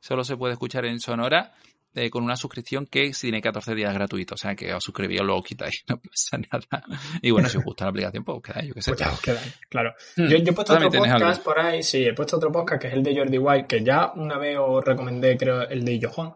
Solo 0.01 0.23
se 0.25 0.37
puede 0.37 0.53
escuchar 0.53 0.85
en 0.85 1.01
Sonora 1.01 1.55
eh, 1.95 2.11
con 2.11 2.23
una 2.23 2.37
suscripción 2.37 2.85
que 2.87 3.11
tiene 3.19 3.41
14 3.41 3.75
días 3.75 3.95
gratuito. 3.95 4.35
O 4.35 4.37
sea 4.37 4.55
que 4.55 4.75
os 4.75 4.85
suscribís 4.85 5.23
luego 5.23 5.43
quitáis. 5.43 5.83
No 5.89 5.99
pasa 5.99 6.37
nada. 6.39 6.85
Y 7.23 7.31
bueno, 7.31 7.49
si 7.49 7.57
os 7.57 7.65
gusta 7.65 7.85
la 7.85 7.91
aplicación, 7.91 8.23
pues 8.23 8.37
os 8.37 8.43
quedáis, 8.43 8.69
yo 8.69 8.75
qué 8.75 8.83
sé. 8.83 8.91
Pues 8.91 9.01
ya 9.01 9.13
os 9.13 9.21
quedan, 9.21 9.43
claro. 9.71 9.95
Hmm, 10.17 10.27
Yo, 10.29 10.37
yo 10.37 10.51
he 10.51 10.53
puesto 10.53 10.75
otro 10.75 10.91
podcast 10.91 11.43
por 11.43 11.59
ahí, 11.59 11.83
sí, 11.83 12.05
he 12.05 12.13
puesto 12.13 12.37
otro 12.37 12.53
podcast 12.53 12.83
que 12.83 12.89
es 12.89 12.95
el 12.95 13.03
de 13.03 13.17
Jordi 13.17 13.39
White, 13.39 13.67
que 13.67 13.83
ya 13.83 14.13
una 14.15 14.37
vez 14.37 14.59
os 14.61 14.85
recomendé, 14.85 15.37
creo, 15.39 15.63
el 15.63 15.85
de 15.85 16.07
Juan, 16.07 16.35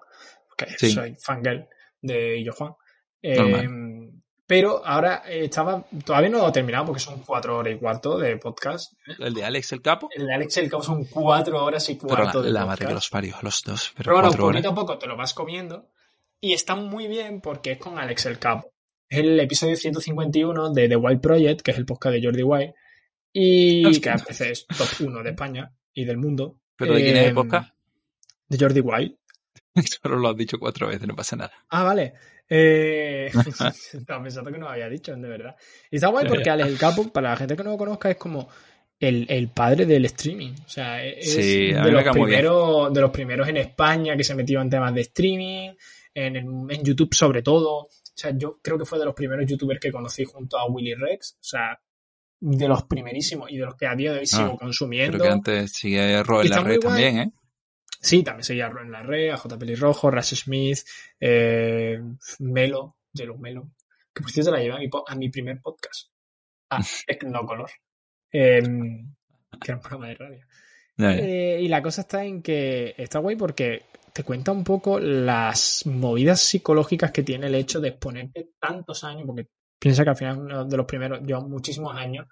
que 0.57 0.67
Sí. 0.79 0.91
soy 0.93 1.15
fangirl 1.17 1.69
de 2.03 2.39
Illo 2.39 2.53
Juan. 2.53 2.73
Eh, 3.23 3.69
pero 4.47 4.85
ahora 4.85 5.23
estaba, 5.29 5.85
todavía 6.05 6.29
no 6.31 6.39
lo 6.39 6.49
he 6.49 6.53
terminado 6.53 6.87
porque 6.87 7.01
son 7.01 7.21
cuatro 7.23 7.59
horas 7.59 7.75
y 7.75 7.79
cuarto 7.79 8.19
de 8.19 8.37
podcast. 8.37 8.93
El 9.19 9.33
de 9.35 9.45
Alex 9.45 9.73
el 9.73 9.81
Capo. 9.83 10.09
El 10.13 10.27
de 10.27 10.35
Alex 10.35 10.57
El 10.57 10.69
Cabo 10.69 10.83
son 10.83 11.05
cuatro 11.05 11.65
horas 11.65 11.89
y 11.89 11.95
Pero 11.95 12.09
cuarto 12.09 12.41
la, 12.41 12.47
de 12.47 12.53
la 12.53 12.61
podcast. 12.61 12.69
madre 12.81 12.87
que 12.89 12.95
los 12.95 13.09
parió, 13.11 13.37
los 13.43 13.63
dos. 13.63 13.93
Pero, 13.97 14.05
Pero 14.05 14.15
bueno, 14.17 14.29
horas. 14.31 14.41
poquito 14.41 14.69
a 14.71 14.75
poco 14.75 14.99
te 14.99 15.07
lo 15.07 15.17
vas 15.17 15.35
comiendo. 15.35 15.89
Y 16.41 16.53
está 16.55 16.75
muy 16.75 17.07
bien 17.07 17.41
porque 17.41 17.73
es 17.73 17.79
con 17.79 17.99
Alex 17.99 18.27
el 18.27 18.39
Capo. 18.41 18.73
Es 19.09 19.19
el 19.21 19.39
episodio 19.39 19.77
151 19.77 20.71
de 20.73 20.89
The 20.89 20.97
Wild 20.97 21.21
Project, 21.21 21.61
que 21.61 21.71
es 21.71 21.77
el 21.79 21.87
podcast 21.87 22.15
de 22.15 22.23
Jordi 22.25 22.43
White. 22.43 22.75
Y 23.33 23.85
Hostia. 23.87 24.01
que 24.17 24.23
a 24.23 24.25
veces 24.27 24.41
es 24.41 24.67
top 24.67 25.07
1 25.07 25.23
de 25.23 25.31
España 25.31 25.73
y 25.95 26.05
del 26.05 26.17
mundo. 26.17 26.57
¿Pero 26.77 26.95
de 26.95 27.03
quién 27.03 27.17
es 27.19 27.25
el 27.25 27.31
Eh, 27.31 27.35
podcast? 27.35 27.73
De 28.49 28.59
Jordi 28.59 28.81
White. 28.81 29.17
Solo 30.03 30.17
lo 30.17 30.29
has 30.29 30.37
dicho 30.37 30.59
cuatro 30.59 30.89
veces, 30.89 31.07
no 31.07 31.15
pasa 31.15 31.37
nada. 31.37 31.53
Ah, 31.69 31.85
vale. 31.85 32.15
Eh... 32.49 33.31
Estaba 33.93 34.23
pensando 34.23 34.51
que 34.51 34.59
no 34.59 34.67
lo 34.67 34.73
había 34.73 34.89
dicho, 34.89 35.15
de 35.15 35.29
verdad. 35.29 35.55
Y 35.91 35.97
está 35.97 36.09
guay 36.09 36.27
porque 36.27 36.51
Alex 36.51 36.69
el 36.69 36.79
Capo, 36.79 37.13
para 37.13 37.31
la 37.31 37.37
gente 37.37 37.57
que 37.57 37.65
no 37.65 37.71
lo 37.71 37.79
conozca, 37.79 38.11
es 38.11 38.17
como 38.17 38.49
el, 38.99 39.27
el 39.29 39.49
padre 39.49 39.87
del 39.87 40.05
streaming. 40.07 40.53
O 40.65 40.69
sea, 40.69 41.05
es 41.05 41.33
Sí, 41.33 41.73
de, 41.73 41.91
los 41.91 42.05
primeros, 42.05 42.93
de 42.93 43.01
los 43.01 43.11
primeros 43.11 43.49
en 43.49 43.57
España 43.59 44.17
que 44.17 44.25
se 44.25 44.35
metió 44.35 44.61
en 44.61 44.69
temas 44.71 44.95
de 44.95 45.01
streaming, 45.03 45.71
en, 46.15 46.37
en 46.37 46.83
YouTube 46.85 47.15
sobre 47.15 47.43
todo. 47.43 47.83
O 47.83 47.89
sea, 48.15 48.33
yo 48.37 48.59
creo 48.63 48.77
que 48.77 48.85
fue 48.85 48.99
de 48.99 49.05
los 49.07 49.15
primeros 49.15 49.47
youtubers 49.47 49.81
que 49.81 49.91
conocí 49.93 50.25
junto 50.25 50.59
a 50.59 50.67
Willy 50.67 50.95
Rex. 50.95 51.37
O 51.41 51.43
sea, 51.45 51.81
de 52.43 52.69
los 52.69 52.85
primerísimos 52.85 53.51
y 53.51 53.59
de 53.59 53.65
los 53.65 53.75
que 53.77 53.87
a 53.87 53.95
día 53.95 54.13
de 54.13 54.21
hoy 54.21 54.27
sigo 54.27 54.53
Ah, 54.55 54.59
consumiendo. 54.59 55.19
Creo 55.19 55.29
que 55.29 55.33
antes 55.33 55.73
sigue 55.73 56.23
Ro 56.23 56.43
Y 56.43 56.47
en 56.47 56.51
la 56.51 56.57
está 56.57 56.63
muy 56.67 56.75
red 56.75 56.81
guay. 56.83 57.03
también, 57.03 57.19
¿eh? 57.19 57.33
Sí, 58.01 58.23
también 58.23 58.45
seguía 58.45 58.67
a 58.67 58.71
Ron 58.71 58.91
Larrea, 58.91 59.35
a 59.35 59.37
J. 59.37 59.59
Pelirrojo, 59.59 60.11
Rush 60.11 60.35
Smith, 60.35 60.79
eh, 61.21 62.01
Melo, 62.39 62.97
de 63.13 63.27
los 63.27 63.39
Melo, 63.39 63.73
que 64.15 64.23
por 64.23 64.31
cierto 64.31 64.51
la 64.51 64.59
llevé 64.59 64.75
a 64.75 64.79
mi, 64.79 64.89
a 65.07 65.15
mi 65.17 65.29
primer 65.29 65.61
podcast. 65.61 66.09
Ah, 66.71 66.81
Tecnocolor. 67.07 67.71
Eh, 68.33 68.63
que 68.63 69.71
era 69.71 69.77
un 69.77 69.81
programa 69.83 70.09
de 70.09 70.15
radio. 70.15 70.47
Eh, 70.99 71.61
y 71.63 71.69
la 71.69 71.83
cosa 71.83 72.03
está 72.03 72.25
en 72.25 72.43
que 72.43 72.95
está 72.97 73.19
guay 73.19 73.37
porque 73.37 73.85
te 74.13 74.25
cuenta 74.25 74.53
un 74.53 74.65
poco 74.65 74.99
las 74.99 75.87
movidas 75.87 76.41
psicológicas 76.41 77.11
que 77.11 77.23
tiene 77.23 77.47
el 77.47 77.55
hecho 77.55 77.81
de 77.81 77.89
exponerte 77.89 78.51
tantos 78.59 79.05
años, 79.05 79.25
porque 79.27 79.49
piensa 79.79 80.05
que 80.05 80.11
al 80.11 80.17
final 80.17 80.39
uno 80.39 80.65
de 80.65 80.77
los 80.77 80.87
primeros, 80.87 81.21
lleva 81.23 81.41
muchísimos 81.41 81.97
años, 81.97 82.27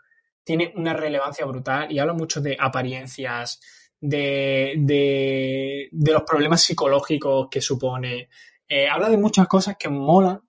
tiene 0.45 0.73
una 0.77 0.93
relevancia 0.93 1.47
brutal 1.47 1.91
y 1.91 1.99
habla 1.99 2.15
mucho 2.15 2.41
de 2.41 2.57
apariencias, 2.59 3.61
de, 4.01 4.75
de, 4.79 5.89
de 5.91 6.13
los 6.13 6.23
problemas 6.23 6.63
psicológicos 6.63 7.49
que 7.51 7.61
supone. 7.61 8.29
Eh, 8.69 8.87
habla 8.89 9.09
de 9.09 9.17
muchas 9.19 9.47
cosas 9.49 9.77
que 9.79 9.89
molan 9.89 10.41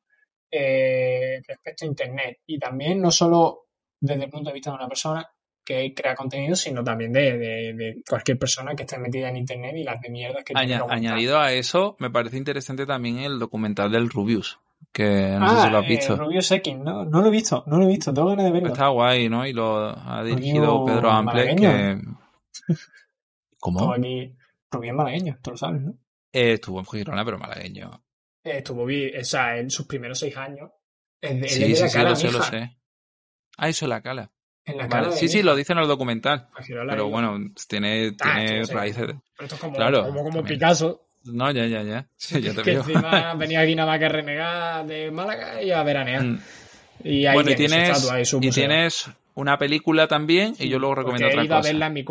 eh, 0.52 1.42
respecto 1.48 1.86
a 1.86 1.88
Internet 1.88 2.40
y 2.46 2.58
también 2.60 3.02
no 3.02 3.12
solo 3.12 3.68
desde 4.00 4.26
el 4.26 4.30
punto 4.30 4.50
de 4.50 4.54
vista 4.56 4.72
de 4.72 4.76
una 4.78 4.88
persona 4.88 5.28
que 5.64 5.94
crea 5.94 6.16
contenido, 6.16 6.56
sino 6.56 6.84
también 6.84 7.14
de, 7.14 7.38
de- 7.38 7.74
de 7.74 8.02
cualquier 8.10 8.40
persona 8.40 8.74
que 8.76 8.84
esté 8.84 8.98
metida 8.98 9.30
en 9.30 9.38
Internet 9.38 9.76
y 9.78 9.84
las 9.84 10.02
de 10.02 10.10
mierdas 10.10 10.44
que 10.44 10.54
tiene 10.54 10.74
Aña- 10.76 10.86
añadido 10.90 11.40
a 11.40 11.54
eso, 11.54 11.96
me 12.00 12.10
parece 12.10 12.38
interesante 12.38 12.86
también 12.88 13.20
el 13.20 13.38
documental 13.38 13.92
del 13.92 14.10
Rubius, 14.10 14.60
que 14.92 15.36
no 15.40 15.48
sé 15.50 15.56
ah, 15.58 15.64
si 15.66 15.70
lo 15.72 15.78
has 15.78 15.86
eh, 15.86 15.88
visto. 15.90 16.16
Rubio 16.16 16.42
Sekin, 16.42 16.84
¿no? 16.84 17.06
No 17.06 17.22
lo 17.22 17.28
he 17.28 17.32
visto, 17.32 17.64
no 17.68 17.78
lo 17.78 17.84
he 17.86 17.88
visto, 17.88 18.12
tengo 18.14 18.30
ganas 18.30 18.46
de 18.46 18.52
verlo. 18.52 18.70
Está 18.70 18.88
guay, 18.88 19.30
¿no? 19.30 19.46
Y 19.46 19.54
lo 19.54 19.78
ha 19.90 20.24
dirigido 20.24 20.66
Rubio 20.80 20.86
Pedro 20.96 21.12
Ample, 21.12 21.56
que... 21.56 22.00
¿Cómo? 23.60 23.80
Estuvo 23.80 23.94
aquí, 23.94 24.36
Rubio 24.72 24.92
es 24.92 24.98
malagueño, 24.98 25.40
tú 25.42 25.52
lo 25.52 25.58
sabes, 25.58 25.82
¿no? 25.82 25.92
Eh, 26.32 26.54
estuvo 26.54 26.80
en 26.80 26.86
Girona, 26.86 27.26
pero 27.26 27.38
malagueño. 27.40 28.04
Eh, 28.44 28.58
estuvo, 28.58 28.84
o 28.84 29.24
sea, 29.24 29.58
en 29.58 29.70
sus 29.70 29.86
primeros 29.88 30.20
seis 30.20 30.36
años. 30.38 30.70
Sí, 31.22 31.28
de 31.40 31.48
sí, 31.50 31.82
la 31.82 31.90
sí, 31.90 31.98
cala, 31.98 32.10
lo 32.12 32.16
sé, 32.16 32.32
lo 32.32 32.42
sé. 32.44 32.78
Ah, 33.58 33.68
eso 33.70 33.86
es 33.86 33.90
la 33.90 34.02
cala. 34.02 34.32
En 34.66 34.78
la 34.78 34.88
Vale, 34.88 35.06
cala 35.08 35.16
Sí, 35.18 35.28
sí, 35.28 35.42
lo 35.42 35.56
dice 35.56 35.74
en 35.74 35.80
el 35.80 35.88
documental. 35.88 36.48
Pero 36.68 37.06
ahí. 37.06 37.10
bueno, 37.12 37.38
tiene, 37.68 38.16
Ah, 38.22 38.36
tiene 38.36 38.66
sí, 38.66 38.74
raíces 38.74 39.08
de... 39.08 39.14
Pero 39.36 39.46
esto 39.46 39.56
es 39.56 39.62
como, 39.62 39.76
Claro, 39.76 40.08
como. 40.14 40.44
Picasso, 40.44 41.08
No, 41.26 41.52
ya, 41.52 41.66
ya, 41.66 41.84
ya. 41.84 42.08
Sí, 42.16 42.42
ya 42.42 42.54
te 42.54 42.62
que 42.62 42.74
encima 42.74 43.34
venía 43.38 43.62
aquí 43.62 43.76
nada 43.76 43.92
más 43.92 44.00
que 44.00 44.06
a 44.06 44.10
renegar 44.10 44.86
de 44.86 45.12
Málaga 45.12 45.62
y 45.62 45.72
a 45.72 45.84
veranear. 45.84 46.24
Mm. 46.24 46.40
Y 47.04 47.26
ahí 47.26 47.34
bueno, 47.34 47.52
tienes, 47.56 48.12
y 48.20 48.26
su 48.26 48.40
y 48.42 48.50
tienes 48.50 49.10
una 49.34 49.58
película 49.58 50.08
también, 50.08 50.56
y 50.60 50.70
yo 50.70 50.80
luego 50.80 50.96
recomiendo 50.96 51.28
Porque 51.28 51.42
he 51.42 51.44
otra 51.44 51.46
ido 51.46 51.56
a 51.56 51.62
verla 51.62 51.88
en 51.88 51.94
mi. 51.94 52.04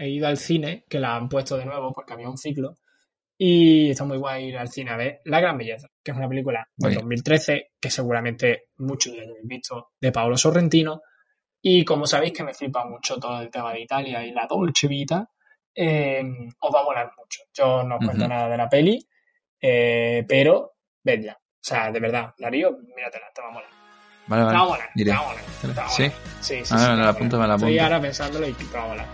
He 0.00 0.08
ido 0.08 0.26
al 0.26 0.36
cine, 0.38 0.84
que 0.88 0.98
la 0.98 1.14
han 1.16 1.28
puesto 1.28 1.56
de 1.58 1.66
nuevo 1.66 1.92
porque 1.92 2.14
había 2.14 2.28
un 2.28 2.38
ciclo. 2.38 2.76
Y 3.36 3.90
está 3.90 4.04
muy 4.04 4.18
guay 4.18 4.46
ir 4.48 4.58
al 4.58 4.68
cine 4.68 4.90
a 4.90 4.96
ver 4.96 5.20
La 5.24 5.40
Gran 5.40 5.56
Belleza, 5.58 5.88
que 6.02 6.10
es 6.10 6.16
una 6.16 6.28
película 6.28 6.66
de 6.76 6.86
Oye. 6.88 6.96
2013 6.96 7.70
que 7.80 7.90
seguramente 7.90 8.64
muchos 8.78 9.14
ya 9.14 9.22
habéis 9.22 9.36
visto 9.46 9.90
de 10.00 10.12
Paolo 10.12 10.36
Sorrentino. 10.36 11.02
Y 11.62 11.84
como 11.84 12.06
sabéis 12.06 12.32
que 12.32 12.42
me 12.44 12.54
flipa 12.54 12.84
mucho 12.86 13.18
todo 13.18 13.40
el 13.42 13.50
tema 13.50 13.72
de 13.72 13.80
Italia 13.80 14.24
y 14.24 14.32
la 14.32 14.46
Dolce 14.46 14.88
Vita, 14.88 15.28
eh, 15.74 16.22
os 16.60 16.74
va 16.74 16.80
a 16.80 16.84
molar 16.84 17.12
mucho. 17.18 17.42
Yo 17.54 17.82
no 17.82 17.96
os 17.96 18.04
cuento 18.04 18.24
Ujú. 18.24 18.28
nada 18.28 18.48
de 18.48 18.56
la 18.56 18.68
peli, 18.68 19.06
eh, 19.60 20.24
pero 20.28 20.74
vedla. 21.02 21.34
O 21.34 21.62
sea, 21.62 21.90
de 21.90 22.00
verdad, 22.00 22.34
Darío, 22.38 22.78
míratela, 22.96 23.26
te 23.34 23.42
va 23.42 23.48
a 23.48 23.52
molar. 23.52 23.70
Vale, 24.26 24.42
Te 24.42 24.46
va 24.54 24.60
a 24.60 24.66
vale. 24.66 24.82
te 24.94 25.04
va 25.10 25.16
a 25.18 25.22
molar. 25.28 25.44
te 25.60 25.66
va 25.68 25.84
a 25.84 25.88
¿Sí? 25.88 26.02
molar. 26.04 26.18
Sí, 26.40 26.64
sí, 26.64 26.74
Ah, 26.74 26.78
sí, 26.78 26.90
me 26.90 26.90
te 26.90 26.96
la 26.96 26.96
va 26.96 27.06
a 27.06 27.10
apunto, 27.10 27.36
molar. 27.36 27.40
me 27.40 27.48
la 27.48 27.54
Estoy 27.54 27.78
apunto. 27.78 27.82
ahora 27.84 28.00
pensándolo 28.00 28.48
y 28.48 28.52
te 28.52 28.64
va 28.76 28.84
a 28.84 28.88
molar. 28.88 29.06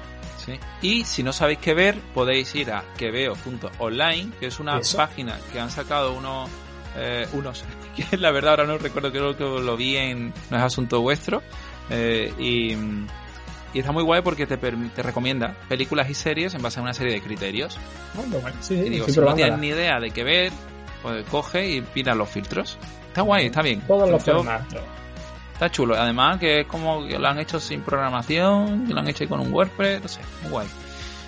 Sí. 0.47 0.59
Y 0.81 1.05
si 1.05 1.23
no 1.23 1.33
sabéis 1.33 1.59
qué 1.59 1.75
ver, 1.75 1.99
podéis 2.15 2.55
ir 2.55 2.71
a 2.71 2.85
queveo.online, 2.97 4.31
que 4.39 4.47
es 4.47 4.61
una 4.61 4.79
Eso. 4.79 4.97
página 4.97 5.39
que 5.53 5.59
han 5.61 5.71
sacado 5.71 6.13
unos, 6.15 6.49
eh, 6.97 7.27
unos, 7.33 7.65
que 7.97 8.17
la 8.17 8.31
verdad 8.31 8.53
ahora 8.53 8.65
no 8.67 8.79
recuerdo, 8.79 9.11
creo 9.11 9.37
que 9.37 9.45
lo 9.45 9.77
vi 9.77 9.97
en 9.97 10.33
No 10.51 10.57
es 10.57 10.63
asunto 10.63 11.01
vuestro, 11.01 11.43
eh, 11.91 12.33
y, 12.39 12.73
y 13.75 13.79
está 13.81 13.93
muy 13.93 14.05
guay 14.05 14.23
porque 14.23 14.47
te, 14.47 14.57
te 14.57 15.03
recomienda 15.03 15.57
películas 15.69 16.09
y 16.09 16.15
series 16.15 16.55
en 16.55 16.63
base 16.63 16.79
a 16.79 16.83
una 16.83 16.95
serie 16.95 17.15
de 17.15 17.21
criterios. 17.21 17.77
Ah, 18.17 18.23
bueno, 18.27 18.57
sí, 18.61 18.75
Y 18.75 18.89
digo, 18.89 19.09
si 19.09 19.19
no 19.21 19.35
tienes 19.35 19.59
ni 19.59 19.69
idea 19.69 19.99
de 20.01 20.11
qué 20.11 20.23
ver, 20.25 20.53
pues 21.03 21.25
coge 21.29 21.69
y 21.69 21.85
mira 21.95 22.15
los 22.15 22.29
filtros. 22.29 22.79
Está 23.09 23.23
guay, 23.23 23.47
está 23.47 23.63
bien. 23.63 23.81
Todos 23.81 24.09
los 24.09 24.23
formatos. 24.23 24.81
Está 25.57 25.71
chulo. 25.71 25.95
Además 25.97 26.39
que 26.39 26.61
es 26.61 26.67
como 26.67 27.07
que 27.07 27.19
lo 27.19 27.27
han 27.29 27.39
hecho 27.39 27.59
sin 27.59 27.81
programación, 27.81 28.87
que 28.87 28.93
lo 28.93 29.01
han 29.01 29.09
hecho 29.09 29.27
con 29.27 29.41
un 29.41 29.51
WordPress, 29.51 30.03
no 30.03 30.09
sé, 30.09 30.21
muy 30.43 30.51
guay. 30.51 30.67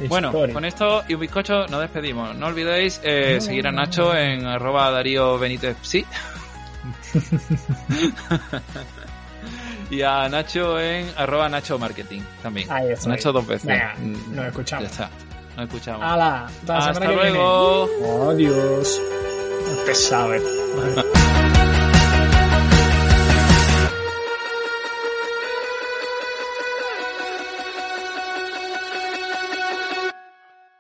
Bueno, 0.06 0.30
con 0.52 0.66
esto 0.66 1.02
y 1.08 1.14
un 1.14 1.20
bizcocho 1.20 1.66
nos 1.68 1.80
despedimos. 1.80 2.36
No 2.36 2.48
olvidéis 2.48 3.00
eh, 3.02 3.36
No. 3.36 3.40
seguir 3.40 3.66
a 3.66 3.72
Nacho 3.72 4.14
en 4.14 4.46
arroba 4.46 4.90
Darío 4.90 5.38
Benítez 5.38 5.78
sí. 5.80 6.04
y 9.90 10.02
a 10.02 10.28
Nacho 10.28 10.78
en 10.78 11.10
arroba 11.16 11.48
Nacho 11.48 11.78
Marketing 11.78 12.20
también. 12.42 12.70
Ahí 12.70 12.90
está. 12.90 13.08
Nacho 13.08 13.32
dos 13.32 13.46
veces. 13.46 13.64
Venga, 13.66 13.94
nos 14.30 14.44
escuchamos. 14.46 14.84
Ya 14.84 14.90
está. 14.90 15.10
Nos 15.56 15.64
escuchamos. 15.66 16.02
¡Hala! 16.04 16.44
Hasta 16.44 16.76
Hasta 16.90 17.06
viene. 17.08 17.30
luego. 17.30 17.88
Adiós. 18.30 19.00
Pesado. 19.86 20.34